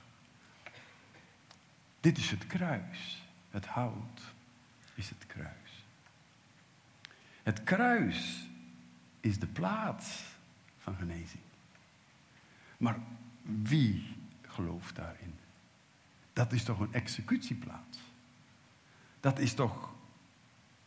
Dit 2.00 2.18
is 2.18 2.32
het 2.32 2.48
kruis. 2.48 3.24
Het 3.50 3.66
hout 3.66 4.22
is 4.96 5.10
het 5.10 5.28
kruis. 5.28 5.86
Het 7.44 7.64
kruis 7.64 8.48
is 9.20 9.40
de 9.40 9.48
plaats 9.48 10.24
van 10.78 10.96
genezing. 10.96 11.44
Maar 12.78 13.00
wie 13.42 14.18
gelooft 14.42 14.96
daarin? 14.96 15.36
Dat 16.34 16.52
is 16.52 16.64
toch 16.64 16.80
een 16.80 16.94
executieplaats? 16.94 18.00
Dat 19.20 19.40
is 19.40 19.54
toch 19.54 19.94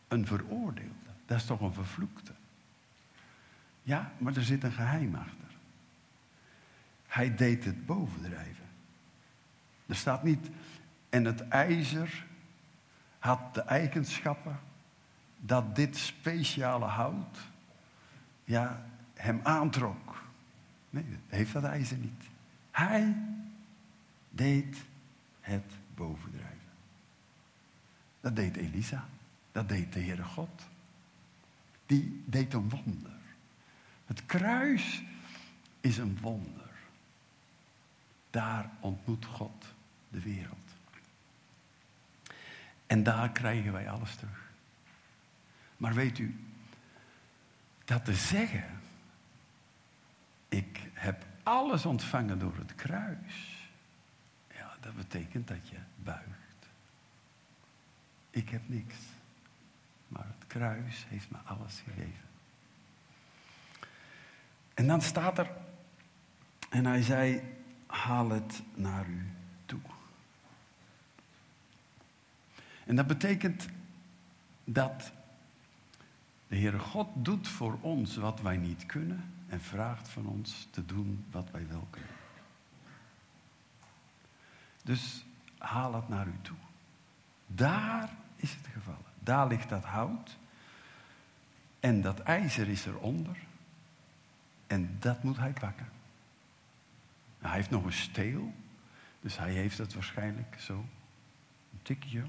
een 0.07 0.27
veroordeelde? 0.27 1.11
Dat 1.25 1.37
is 1.37 1.45
toch 1.45 1.61
een 1.61 1.73
vervloekte? 1.73 2.33
Ja, 3.83 4.11
maar 4.17 4.35
er 4.35 4.43
zit 4.43 4.63
een 4.63 4.71
geheim 4.71 5.15
achter. 5.15 5.46
Hij 7.17 7.35
deed 7.35 7.65
het 7.65 7.85
bovendrijven. 7.85 8.65
Er 9.85 9.95
staat 9.95 10.23
niet, 10.23 10.49
en 11.09 11.25
het 11.25 11.47
ijzer 11.47 12.25
had 13.19 13.53
de 13.53 13.61
eigenschappen 13.61 14.59
dat 15.37 15.75
dit 15.75 15.97
speciale 15.97 16.85
hout 16.85 17.37
ja, 18.43 18.85
hem 19.13 19.39
aantrok. 19.43 20.23
Nee, 20.89 21.05
heeft 21.27 21.53
dat 21.53 21.63
ijzer 21.63 21.97
niet. 21.97 22.23
Hij 22.71 23.15
deed 24.29 24.77
het 25.39 25.73
bovendrijven. 25.95 26.71
Dat 28.21 28.35
deed 28.35 28.55
Elisa. 28.55 29.05
Dat 29.51 29.69
deed 29.69 29.93
de 29.93 29.99
Heere 29.99 30.23
God. 30.23 30.67
Die 31.85 32.23
deed 32.25 32.53
een 32.53 32.69
wonder. 32.69 33.19
Het 34.05 34.25
kruis 34.25 35.03
is 35.81 35.97
een 35.97 36.17
wonder. 36.21 36.66
Daar 38.37 38.69
ontmoet 38.79 39.25
God 39.25 39.65
de 40.09 40.21
wereld. 40.21 40.71
En 42.87 43.03
daar 43.03 43.29
krijgen 43.31 43.71
wij 43.71 43.89
alles 43.89 44.15
terug. 44.15 44.51
Maar 45.77 45.93
weet 45.93 46.17
u, 46.17 46.39
dat 47.85 48.05
te 48.05 48.13
zeggen, 48.13 48.79
ik 50.47 50.89
heb 50.93 51.25
alles 51.43 51.85
ontvangen 51.85 52.39
door 52.39 52.55
het 52.57 52.75
kruis, 52.75 53.67
ja, 54.53 54.75
dat 54.79 54.95
betekent 54.95 55.47
dat 55.47 55.69
je 55.69 55.77
buigt. 55.95 56.67
Ik 58.29 58.49
heb 58.49 58.61
niks, 58.65 58.95
maar 60.07 60.25
het 60.37 60.47
kruis 60.47 61.05
heeft 61.09 61.29
me 61.29 61.37
alles 61.37 61.81
gegeven. 61.85 62.27
En 64.73 64.87
dan 64.87 65.01
staat 65.01 65.37
er, 65.37 65.51
en 66.69 66.85
hij 66.85 67.01
zei, 67.01 67.55
haal 67.87 68.29
het 68.29 68.63
naar 68.73 69.07
u 69.07 69.31
toe. 69.65 69.79
En 72.85 72.95
dat 72.95 73.07
betekent 73.07 73.67
dat 74.63 75.11
de 76.47 76.55
Heere 76.55 76.79
God 76.79 77.07
doet 77.13 77.47
voor 77.47 77.77
ons 77.81 78.15
wat 78.15 78.41
wij 78.41 78.57
niet 78.57 78.85
kunnen 78.85 79.33
en 79.47 79.61
vraagt 79.61 80.09
van 80.09 80.25
ons 80.25 80.67
te 80.71 80.85
doen 80.85 81.25
wat 81.31 81.51
wij 81.51 81.67
wel 81.67 81.87
kunnen. 81.89 82.15
Dus 84.83 85.25
haal 85.57 85.93
het 85.93 86.09
naar 86.09 86.27
u 86.27 86.35
toe. 86.41 86.57
Daar 87.47 88.09
is 88.35 88.53
het 88.53 88.67
gevallen. 88.73 89.11
Daar 89.19 89.47
ligt 89.47 89.69
dat 89.69 89.83
hout. 89.83 90.37
En 91.79 92.01
dat 92.01 92.19
ijzer 92.19 92.67
is 92.67 92.85
eronder. 92.85 93.37
En 94.67 94.97
dat 94.99 95.23
moet 95.23 95.37
hij 95.37 95.51
pakken. 95.51 95.96
Hij 97.47 97.55
heeft 97.55 97.69
nog 97.69 97.83
een 97.83 97.93
steel. 97.93 98.53
Dus 99.21 99.37
hij 99.37 99.51
heeft 99.51 99.77
het 99.77 99.93
waarschijnlijk 99.93 100.59
zo. 100.59 100.73
Een 101.73 101.81
tikje. 101.81 102.23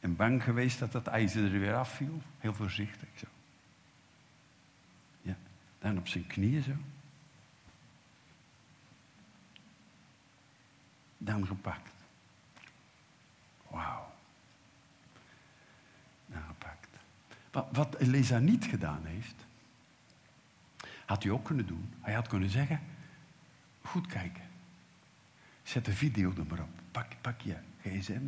En 0.00 0.16
bang 0.16 0.42
geweest 0.42 0.78
dat 0.78 0.92
dat 0.92 1.06
ijzer 1.06 1.44
er 1.44 1.60
weer 1.60 1.74
afviel. 1.74 2.22
Heel 2.38 2.54
voorzichtig 2.54 3.08
zo. 3.16 3.26
Ja. 5.22 5.36
Dan 5.78 5.98
op 5.98 6.08
zijn 6.08 6.26
knieën 6.26 6.62
zo. 6.62 6.72
Dan 11.18 11.46
gepakt. 11.46 11.92
Wauw. 13.68 14.12
Dan 16.26 16.42
gepakt. 16.42 16.88
Wat, 17.50 17.68
wat 17.72 17.96
Elisa 17.96 18.38
niet 18.38 18.64
gedaan 18.64 19.04
heeft, 19.04 19.46
had 21.06 21.22
hij 21.22 21.32
ook 21.32 21.44
kunnen 21.44 21.66
doen. 21.66 21.92
Hij 22.00 22.14
had 22.14 22.28
kunnen 22.28 22.50
zeggen, 22.50 22.80
goed 23.88 24.06
kijken. 24.06 24.42
Zet 25.62 25.84
de 25.84 25.92
video 25.92 26.32
er 26.36 26.46
maar 26.46 26.60
op. 26.60 26.80
Pak, 26.90 27.20
pak 27.20 27.40
je 27.40 27.56
gsm, 27.82 28.22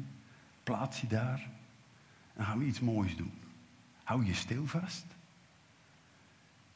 plaats 0.63 1.01
je 1.01 1.07
daar. 1.07 1.49
Dan 2.35 2.45
gaan 2.45 2.59
we 2.59 2.65
iets 2.65 2.81
moois 2.81 3.17
doen. 3.17 3.39
Hou 4.05 4.25
je 4.25 4.35
stil 4.35 4.67
vast. 4.67 5.05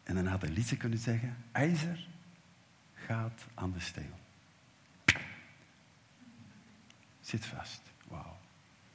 En 0.02 0.14
dan 0.14 0.26
had 0.26 0.42
Elise 0.42 0.76
kunnen 0.76 0.98
zeggen, 0.98 1.36
ijzer 1.52 2.06
gaat 2.94 3.46
aan 3.54 3.72
de 3.72 3.80
steel. 3.80 4.18
Zit 7.20 7.46
vast. 7.46 7.82
Wauw. 8.08 8.36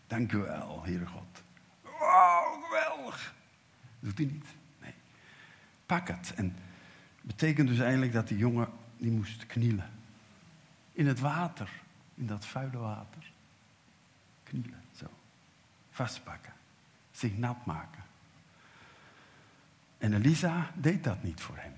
Dank 0.08 0.32
u 0.32 0.38
wel, 0.38 0.84
Heere 0.84 1.06
God. 1.06 1.44
Wauw, 1.82 2.62
geweldig. 2.62 3.34
Doet 4.00 4.18
hij 4.18 4.28
niet. 4.28 4.46
Nee. 4.82 4.94
Pak 5.86 6.08
het. 6.08 6.34
En 6.36 6.56
betekent 7.22 7.68
dus 7.68 7.80
eigenlijk 7.80 8.14
dat 8.14 8.28
die 8.28 8.38
jongen 8.38 8.68
die 9.00 9.12
moest 9.12 9.46
knielen. 9.46 9.90
In 10.92 11.08
het 11.08 11.20
water, 11.20 11.70
in 12.16 12.28
dat 12.28 12.46
vuile 12.46 12.78
water. 12.78 13.32
Knielen, 14.44 14.82
zo. 14.96 15.06
Vastpakken. 15.92 16.54
Zich 17.12 17.38
nat 17.38 17.66
maken. 17.66 18.04
En 19.98 20.14
Elisa 20.14 20.72
deed 20.76 21.04
dat 21.04 21.24
niet 21.24 21.42
voor 21.42 21.58
hem. 21.58 21.74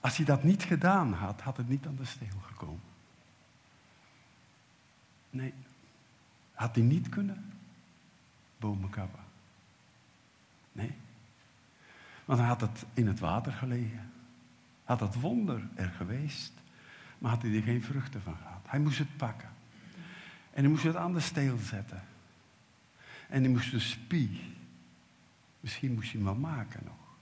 Als 0.00 0.16
hij 0.16 0.26
dat 0.26 0.42
niet 0.42 0.62
gedaan 0.62 1.12
had, 1.12 1.40
had 1.40 1.56
het 1.56 1.68
niet 1.68 1.86
aan 1.86 1.96
de 1.96 2.04
steel 2.04 2.40
gekomen. 2.46 2.80
Nee. 5.30 5.54
Had 6.52 6.74
hij 6.74 6.84
niet 6.84 7.08
kunnen? 7.08 7.52
Bomen 8.58 8.90
kappen. 8.90 9.24
Nee. 10.72 10.94
Want 12.24 12.38
hij 12.38 12.48
had 12.48 12.60
het 12.60 12.84
in 12.94 13.06
het 13.06 13.20
water 13.20 13.52
gelegen. 13.52 14.09
Had 14.90 15.00
het 15.00 15.20
wonder 15.20 15.68
er 15.74 15.88
geweest. 15.88 16.52
Maar 17.18 17.30
had 17.30 17.42
hij 17.42 17.54
er 17.54 17.62
geen 17.62 17.82
vruchten 17.82 18.22
van 18.22 18.36
gehad. 18.36 18.60
Hij 18.66 18.80
moest 18.80 18.98
het 18.98 19.16
pakken. 19.16 19.48
En 20.50 20.62
hij 20.62 20.68
moest 20.68 20.82
het 20.82 20.96
aan 20.96 21.12
de 21.12 21.20
steel 21.20 21.56
zetten. 21.58 22.02
En 23.28 23.42
hij 23.42 23.50
moest 23.50 23.70
de 23.70 23.80
spie. 23.80 24.54
Misschien 25.60 25.94
moest 25.94 26.12
hij 26.12 26.20
hem 26.20 26.24
wel 26.24 26.50
maken 26.50 26.80
nog. 26.84 27.16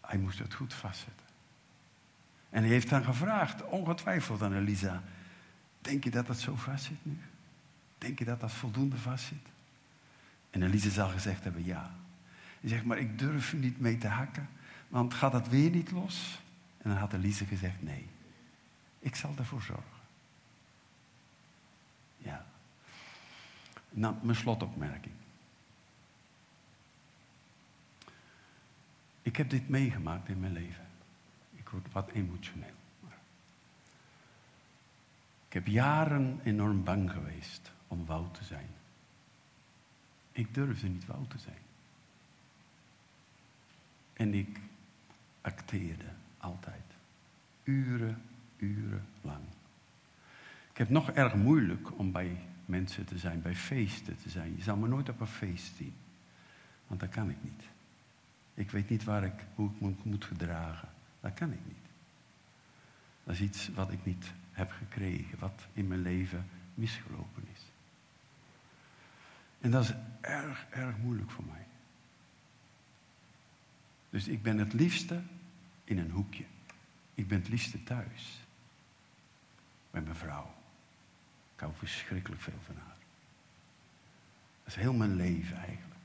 Hij 0.00 0.18
moest 0.18 0.38
het 0.38 0.54
goed 0.54 0.74
vastzetten. 0.74 1.26
En 2.50 2.62
hij 2.62 2.70
heeft 2.70 2.88
dan 2.88 3.04
gevraagd, 3.04 3.64
ongetwijfeld 3.64 4.42
aan 4.42 4.54
Elisa. 4.54 5.02
Denk 5.80 6.04
je 6.04 6.10
dat 6.10 6.26
dat 6.26 6.38
zo 6.38 6.56
vast 6.56 6.84
zit 6.84 7.04
nu? 7.04 7.18
Denk 7.98 8.18
je 8.18 8.24
dat 8.24 8.40
dat 8.40 8.52
voldoende 8.52 8.96
vast 8.96 9.24
zit? 9.24 9.46
En 10.50 10.62
Elise 10.62 10.90
zal 10.90 11.08
gezegd 11.08 11.44
hebben 11.44 11.64
ja. 11.64 11.90
Hij 12.60 12.70
zegt, 12.70 12.84
maar 12.84 12.98
ik 12.98 13.18
durf 13.18 13.52
niet 13.52 13.80
mee 13.80 13.98
te 13.98 14.08
hakken, 14.08 14.48
want 14.90 15.14
gaat 15.14 15.32
dat 15.32 15.48
weer 15.48 15.70
niet 15.70 15.90
los? 15.90 16.40
En 16.78 16.90
dan 16.90 16.98
had 16.98 17.12
Elise 17.12 17.44
gezegd, 17.44 17.82
nee, 17.82 18.08
ik 18.98 19.16
zal 19.16 19.34
ervoor 19.38 19.62
zorgen. 19.62 20.00
Ja. 22.18 22.46
Nou, 23.90 24.14
mijn 24.22 24.36
slotopmerking. 24.36 25.14
Ik 29.22 29.36
heb 29.36 29.50
dit 29.50 29.68
meegemaakt 29.68 30.28
in 30.28 30.40
mijn 30.40 30.52
leven. 30.52 30.86
Ik 31.54 31.68
word 31.68 31.92
wat 31.92 32.10
emotioneel. 32.10 32.78
Ik 35.46 35.52
heb 35.56 35.66
jaren 35.66 36.40
enorm 36.44 36.84
bang 36.84 37.10
geweest 37.10 37.72
om 37.88 38.06
Wout 38.06 38.34
te 38.34 38.44
zijn. 38.44 38.68
Ik 40.32 40.54
durfde 40.54 40.88
niet 40.88 41.06
Wout 41.06 41.30
te 41.30 41.38
zijn. 41.38 41.62
En 44.12 44.34
ik 44.34 44.60
acteerde 45.40 46.04
altijd. 46.38 46.84
Uren, 47.62 48.22
uren 48.56 49.06
lang. 49.20 49.44
Ik 50.70 50.78
heb 50.78 50.88
nog 50.88 51.10
erg 51.10 51.34
moeilijk 51.34 51.98
om 51.98 52.12
bij 52.12 52.38
mensen 52.64 53.04
te 53.04 53.18
zijn, 53.18 53.42
bij 53.42 53.54
feesten 53.54 54.16
te 54.16 54.28
zijn. 54.28 54.56
Je 54.56 54.62
zal 54.62 54.76
me 54.76 54.88
nooit 54.88 55.08
op 55.08 55.20
een 55.20 55.26
feest 55.26 55.76
zien. 55.76 55.94
Want 56.86 57.00
dat 57.00 57.08
kan 57.08 57.30
ik 57.30 57.36
niet. 57.40 57.62
Ik 58.54 58.70
weet 58.70 58.88
niet 58.88 59.04
waar 59.04 59.24
ik, 59.24 59.44
hoe 59.54 59.70
ik 59.70 59.80
me 59.80 59.94
moet 60.02 60.24
gedragen. 60.24 60.88
Dat 61.20 61.34
kan 61.34 61.52
ik 61.52 61.60
niet. 61.66 61.76
Dat 63.24 63.34
is 63.34 63.40
iets 63.40 63.68
wat 63.68 63.92
ik 63.92 64.04
niet 64.04 64.32
heb 64.52 64.70
gekregen, 64.70 65.38
wat 65.38 65.66
in 65.72 65.88
mijn 65.88 66.02
leven 66.02 66.46
misgelopen 66.74 67.42
is. 67.52 67.60
En 69.60 69.70
dat 69.70 69.84
is 69.84 69.94
erg, 70.20 70.66
erg 70.70 70.96
moeilijk 70.96 71.30
voor 71.30 71.44
mij. 71.44 71.66
Dus 74.10 74.28
ik 74.28 74.42
ben 74.42 74.58
het 74.58 74.72
liefste 74.72 75.22
in 75.84 75.98
een 75.98 76.10
hoekje. 76.10 76.44
Ik 77.14 77.28
ben 77.28 77.38
het 77.38 77.48
liefste 77.48 77.82
thuis. 77.82 78.40
Met 79.90 80.04
mijn 80.04 80.16
vrouw. 80.16 80.54
Ik 81.54 81.60
hou 81.60 81.72
verschrikkelijk 81.74 82.42
veel 82.42 82.60
van 82.64 82.74
haar. 82.76 82.96
Dat 84.64 84.74
is 84.74 84.82
heel 84.82 84.92
mijn 84.92 85.16
leven 85.16 85.56
eigenlijk. 85.56 86.00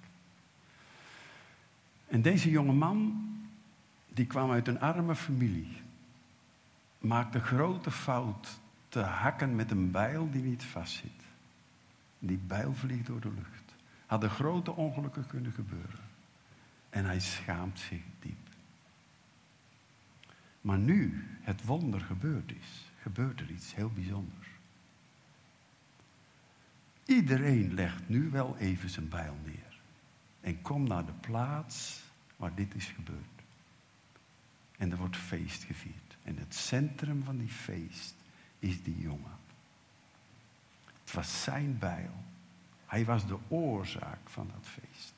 En 2.07 2.21
deze 2.21 2.49
jonge 2.49 2.73
man, 2.73 3.27
die 4.07 4.25
kwam 4.25 4.51
uit 4.51 4.67
een 4.67 4.79
arme 4.79 5.15
familie. 5.15 5.81
Maakte 6.99 7.39
grote 7.39 7.91
fout 7.91 8.59
te 8.89 8.99
hakken 8.99 9.55
met 9.55 9.71
een 9.71 9.91
bijl 9.91 10.31
die 10.31 10.41
niet 10.41 10.63
vastzit. 10.63 11.11
Die 12.19 12.37
bijl 12.37 12.73
vliegt 12.73 13.05
door 13.05 13.21
de 13.21 13.31
lucht. 13.31 13.75
Hadden 14.05 14.29
grote 14.29 14.71
ongelukken 14.71 15.27
kunnen 15.27 15.51
gebeuren. 15.51 16.04
En 16.95 17.05
hij 17.05 17.19
schaamt 17.19 17.79
zich 17.79 18.01
diep. 18.19 18.49
Maar 20.61 20.77
nu 20.77 21.27
het 21.41 21.65
wonder 21.65 22.01
gebeurd 22.01 22.51
is, 22.51 22.91
gebeurt 23.01 23.39
er 23.39 23.49
iets 23.49 23.75
heel 23.75 23.89
bijzonders. 23.89 24.47
Iedereen 27.05 27.73
legt 27.73 28.09
nu 28.09 28.29
wel 28.29 28.57
even 28.57 28.89
zijn 28.89 29.09
bijl 29.09 29.37
neer. 29.43 29.79
En 30.41 30.61
komt 30.61 30.87
naar 30.87 31.05
de 31.05 31.13
plaats 31.13 32.03
waar 32.35 32.55
dit 32.55 32.75
is 32.75 32.85
gebeurd. 32.85 33.41
En 34.77 34.91
er 34.91 34.97
wordt 34.97 35.17
feest 35.17 35.63
gevierd. 35.63 36.17
En 36.23 36.37
het 36.37 36.55
centrum 36.55 37.23
van 37.23 37.37
die 37.37 37.49
feest 37.49 38.15
is 38.59 38.83
die 38.83 38.99
jongen. 38.99 39.37
Het 41.03 41.13
was 41.13 41.43
zijn 41.43 41.77
bijl. 41.77 42.23
Hij 42.85 43.05
was 43.05 43.27
de 43.27 43.37
oorzaak 43.47 44.29
van 44.29 44.51
dat 44.53 44.67
feest. 44.67 45.14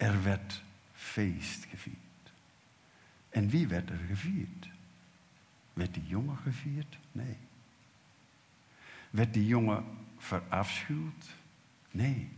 Er 0.00 0.22
werd 0.22 0.62
feest 0.92 1.64
gevierd. 1.64 2.32
En 3.28 3.48
wie 3.48 3.68
werd 3.68 3.90
er 3.90 3.98
gevierd? 4.08 4.68
Werd 5.72 5.94
die 5.94 6.06
jongen 6.06 6.36
gevierd? 6.36 6.98
Nee. 7.12 7.36
Werd 9.10 9.34
die 9.34 9.46
jongen 9.46 9.84
verafschuwd? 10.18 11.34
Nee. 11.90 12.28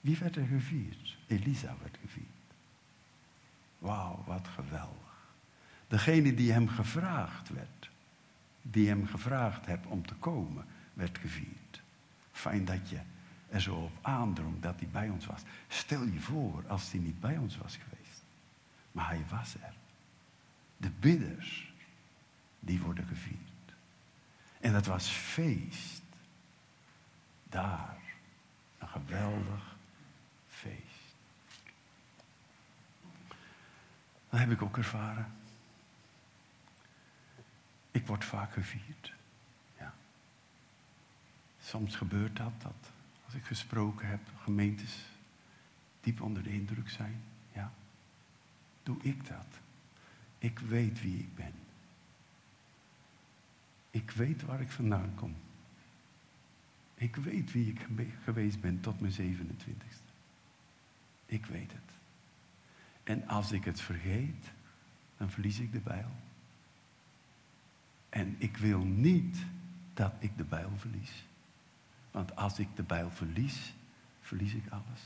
Wie 0.00 0.18
werd 0.18 0.36
er 0.36 0.46
gevierd? 0.46 1.16
Elisa 1.26 1.76
werd 1.82 1.98
gevierd. 2.00 2.26
Wauw, 3.78 4.24
wat 4.26 4.48
geweldig. 4.48 5.32
Degene 5.86 6.34
die 6.34 6.52
hem 6.52 6.68
gevraagd 6.68 7.48
werd, 7.48 7.90
die 8.62 8.88
hem 8.88 9.06
gevraagd 9.06 9.66
hebt 9.66 9.86
om 9.86 10.06
te 10.06 10.14
komen, 10.14 10.64
werd 10.92 11.18
gevierd. 11.18 11.82
Fijn 12.32 12.64
dat 12.64 12.88
je 12.88 12.98
er 13.52 13.60
zo 13.60 13.74
op 13.74 13.98
aandrong 14.00 14.60
dat 14.60 14.78
hij 14.78 14.88
bij 14.88 15.08
ons 15.08 15.26
was. 15.26 15.42
Stel 15.68 16.04
je 16.04 16.20
voor 16.20 16.64
als 16.68 16.90
hij 16.90 17.00
niet 17.00 17.20
bij 17.20 17.36
ons 17.36 17.56
was 17.56 17.76
geweest. 17.76 18.22
Maar 18.92 19.08
hij 19.08 19.24
was 19.30 19.54
er. 19.54 19.74
De 20.76 20.90
bidders, 20.90 21.72
die 22.60 22.80
worden 22.80 23.06
gevierd. 23.06 23.38
En 24.60 24.74
het 24.74 24.86
was 24.86 25.08
feest. 25.08 26.02
Daar. 27.42 28.00
Een 28.78 28.88
geweldig 28.88 29.76
feest. 30.48 31.14
Dat 34.30 34.40
heb 34.40 34.50
ik 34.50 34.62
ook 34.62 34.76
ervaren. 34.76 35.32
Ik 37.90 38.06
word 38.06 38.24
vaak 38.24 38.52
gevierd. 38.52 39.12
Ja. 39.78 39.94
Soms 41.62 41.96
gebeurt 41.96 42.36
dat, 42.36 42.52
dat 42.62 42.91
als 43.32 43.40
ik 43.40 43.46
gesproken 43.46 44.08
heb, 44.08 44.20
gemeentes 44.42 45.04
diep 46.00 46.20
onder 46.20 46.42
de 46.42 46.52
indruk 46.52 46.90
zijn. 46.90 47.22
Ja. 47.52 47.72
Doe 48.82 48.96
ik 49.02 49.26
dat? 49.28 49.46
Ik 50.38 50.58
weet 50.58 51.02
wie 51.02 51.18
ik 51.18 51.34
ben. 51.34 51.52
Ik 53.90 54.10
weet 54.10 54.42
waar 54.42 54.60
ik 54.60 54.70
vandaan 54.70 55.14
kom. 55.14 55.34
Ik 56.94 57.16
weet 57.16 57.52
wie 57.52 57.68
ik 57.68 57.86
geweest 58.24 58.60
ben 58.60 58.80
tot 58.80 59.00
mijn 59.00 59.12
27ste. 59.12 60.12
Ik 61.26 61.46
weet 61.46 61.72
het. 61.72 61.92
En 63.02 63.28
als 63.28 63.52
ik 63.52 63.64
het 63.64 63.80
vergeet, 63.80 64.52
dan 65.16 65.30
verlies 65.30 65.58
ik 65.58 65.72
de 65.72 65.80
bijl. 65.80 66.10
En 68.08 68.36
ik 68.38 68.56
wil 68.56 68.84
niet 68.84 69.36
dat 69.94 70.12
ik 70.18 70.36
de 70.36 70.44
bijl 70.44 70.70
verlies. 70.76 71.24
Want 72.12 72.36
als 72.36 72.58
ik 72.58 72.68
de 72.76 72.82
bijl 72.82 73.10
verlies, 73.10 73.72
verlies 74.20 74.54
ik 74.54 74.64
alles. 74.70 75.00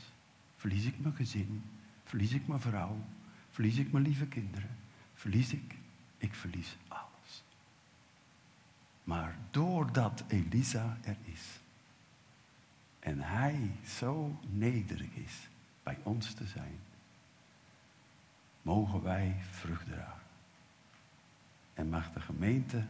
Verlies 0.55 0.85
ik 0.85 0.99
mijn 0.99 1.15
gezin, 1.15 1.63
verlies 2.03 2.31
ik 2.33 2.47
mijn 2.47 2.61
vrouw, 2.61 3.05
verlies 3.51 3.77
ik 3.77 3.91
mijn 3.91 4.03
lieve 4.03 4.25
kinderen, 4.25 4.77
verlies 5.13 5.53
ik, 5.53 5.75
ik 6.17 6.33
verlies 6.33 6.77
alles. 6.87 7.43
Maar 9.03 9.37
doordat 9.51 10.23
Elisa 10.27 10.97
er 11.03 11.17
is 11.23 11.59
en 13.07 13.21
hij 13.21 13.71
zo 13.85 14.39
nederig 14.49 15.15
is 15.15 15.47
bij 15.83 15.97
ons 16.03 16.33
te 16.33 16.45
zijn, 16.45 16.79
mogen 18.61 19.03
wij 19.03 19.35
vrucht 19.51 19.85
dragen. 19.85 20.21
En 21.73 21.89
mag 21.89 22.11
de 22.11 22.19
gemeente 22.19 22.85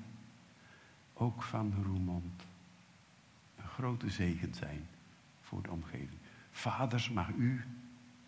ook 1.13 1.43
van 1.43 1.73
Roermond 1.83 2.43
grote 3.77 4.09
zegen 4.09 4.53
zijn 4.53 4.87
voor 5.41 5.61
de 5.61 5.71
omgeving. 5.71 6.19
Vaders, 6.51 7.09
mag 7.09 7.29
u 7.29 7.65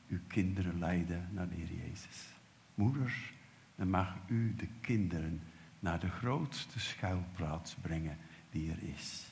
uw 0.08 0.20
kinderen 0.28 0.80
leiden 0.80 1.30
naar 1.32 1.50
de 1.50 1.56
Heer 1.56 1.74
Jezus. 1.88 2.28
Moeders, 2.76 3.34
dan 3.76 3.89
mag 3.89 4.16
u 4.28 4.56
de 4.56 4.68
kinderen 4.82 5.41
naar 5.80 6.00
de 6.00 6.10
grootste 6.10 6.80
schuilplaats 6.80 7.76
brengen 7.76 8.18
die 8.52 8.72
er 8.72 8.84
is. 8.84 9.28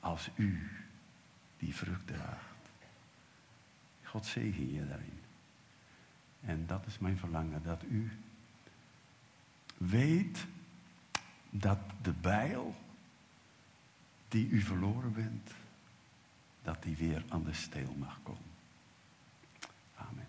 Als 0.00 0.30
u 0.34 0.70
die 1.58 1.74
vrucht 1.74 2.06
draagt. 2.06 2.70
God 4.02 4.26
zegen 4.26 4.72
je 4.72 4.86
daarin. 4.86 5.20
En 6.40 6.66
dat 6.66 6.86
is 6.86 6.98
mijn 6.98 7.18
verlangen, 7.18 7.62
dat 7.62 7.82
u 7.90 8.10
weet 9.76 10.46
dat 11.50 11.78
de 12.02 12.12
bijl 12.12 12.74
die 14.28 14.48
u 14.48 14.60
verloren 14.60 15.12
bent, 15.12 15.50
dat 16.62 16.82
die 16.82 16.96
weer 16.96 17.24
aan 17.28 17.44
de 17.44 17.54
steel 17.54 17.94
mag 17.94 18.20
komen. 18.22 18.50
Amen. 19.94 20.26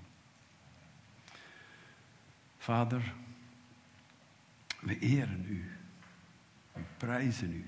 Vader, 2.58 3.14
we 4.82 5.00
eren 5.00 5.46
u, 5.48 5.72
we 6.74 6.82
prijzen 6.98 7.54
u. 7.54 7.66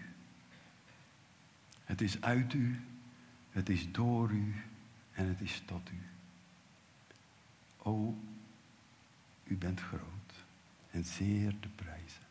Het 1.84 2.02
is 2.02 2.22
uit 2.22 2.54
u, 2.54 2.80
het 3.50 3.70
is 3.70 3.92
door 3.92 4.32
u 4.32 4.56
en 5.12 5.28
het 5.28 5.42
is 5.42 5.62
tot 5.66 5.90
u. 5.90 6.02
O, 7.78 8.18
u 9.44 9.58
bent 9.58 9.80
groot 9.80 10.34
en 10.92 11.06
zeer 11.06 11.60
te 11.60 11.70
prijzen. 11.70 12.31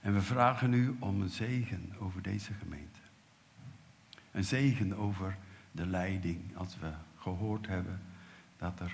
En 0.00 0.14
we 0.14 0.20
vragen 0.20 0.72
u 0.72 0.96
om 0.98 1.20
een 1.20 1.28
zegen 1.28 1.92
over 1.98 2.22
deze 2.22 2.52
gemeente. 2.52 3.00
Een 4.32 4.44
zegen 4.44 4.96
over 4.96 5.36
de 5.72 5.86
leiding 5.86 6.56
als 6.56 6.78
we 6.78 6.92
gehoord 7.16 7.66
hebben 7.66 8.02
dat 8.56 8.80
er 8.80 8.92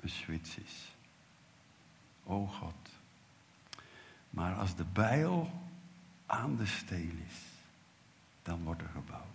een 0.00 0.08
switch 0.08 0.58
is. 0.58 0.94
O 2.24 2.46
God. 2.46 2.90
Maar 4.30 4.54
als 4.54 4.76
de 4.76 4.84
bijl 4.84 5.50
aan 6.26 6.56
de 6.56 6.66
steel 6.66 7.14
is, 7.28 7.40
dan 8.42 8.62
wordt 8.62 8.82
er 8.82 8.88
gebouwd. 8.88 9.26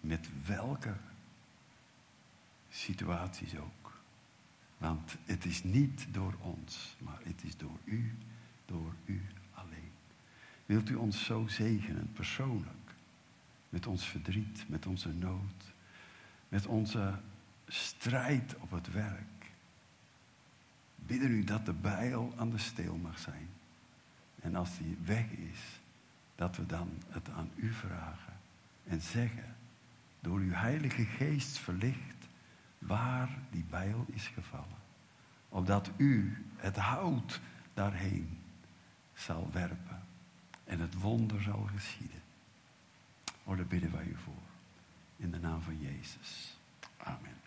Met 0.00 0.28
welke 0.46 0.94
situaties 2.70 3.56
ook. 3.56 4.00
Want 4.78 5.16
het 5.24 5.44
is 5.44 5.62
niet 5.62 6.06
door 6.10 6.34
ons, 6.40 6.96
maar 6.98 7.18
het 7.22 7.42
is 7.42 7.56
door 7.56 7.78
u, 7.84 8.14
door 8.72 8.94
u 9.04 9.22
alleen. 9.54 9.92
Wilt 10.66 10.88
u 10.88 10.94
ons 10.94 11.24
zo 11.24 11.46
zegenen, 11.46 12.10
persoonlijk, 12.12 12.94
met 13.68 13.86
ons 13.86 14.06
verdriet, 14.06 14.64
met 14.68 14.86
onze 14.86 15.08
nood, 15.08 15.72
met 16.48 16.66
onze 16.66 17.18
strijd 17.66 18.56
op 18.58 18.70
het 18.70 18.92
werk. 18.92 19.50
Bidden 20.96 21.30
u 21.30 21.44
dat 21.44 21.66
de 21.66 21.72
bijl 21.72 22.32
aan 22.36 22.50
de 22.50 22.58
steel 22.58 22.96
mag 22.96 23.18
zijn. 23.18 23.48
En 24.40 24.54
als 24.54 24.78
die 24.78 24.98
weg 25.04 25.30
is, 25.30 25.80
dat 26.34 26.56
we 26.56 26.66
dan 26.66 26.90
het 27.08 27.30
aan 27.30 27.50
u 27.54 27.72
vragen 27.72 28.32
en 28.84 29.00
zeggen, 29.00 29.56
door 30.20 30.38
uw 30.38 30.52
Heilige 30.52 31.04
Geest 31.04 31.58
verlicht, 31.58 32.28
waar 32.78 33.38
die 33.50 33.64
bijl 33.70 34.06
is 34.08 34.26
gevallen. 34.26 34.80
Opdat 35.48 35.90
u 35.96 36.44
het 36.56 36.76
hout 36.76 37.40
daarheen 37.74 38.41
zal 39.14 39.50
werpen 39.52 40.02
en 40.64 40.80
het 40.80 40.94
wonder 40.94 41.42
zal 41.42 41.68
geschieden. 41.74 42.22
Oh, 43.44 43.56
daar 43.56 43.66
bidden 43.66 43.92
wij 43.92 44.04
u 44.04 44.16
voor. 44.24 44.42
In 45.16 45.30
de 45.30 45.38
naam 45.38 45.62
van 45.62 45.80
Jezus. 45.80 46.56
Amen. 46.96 47.41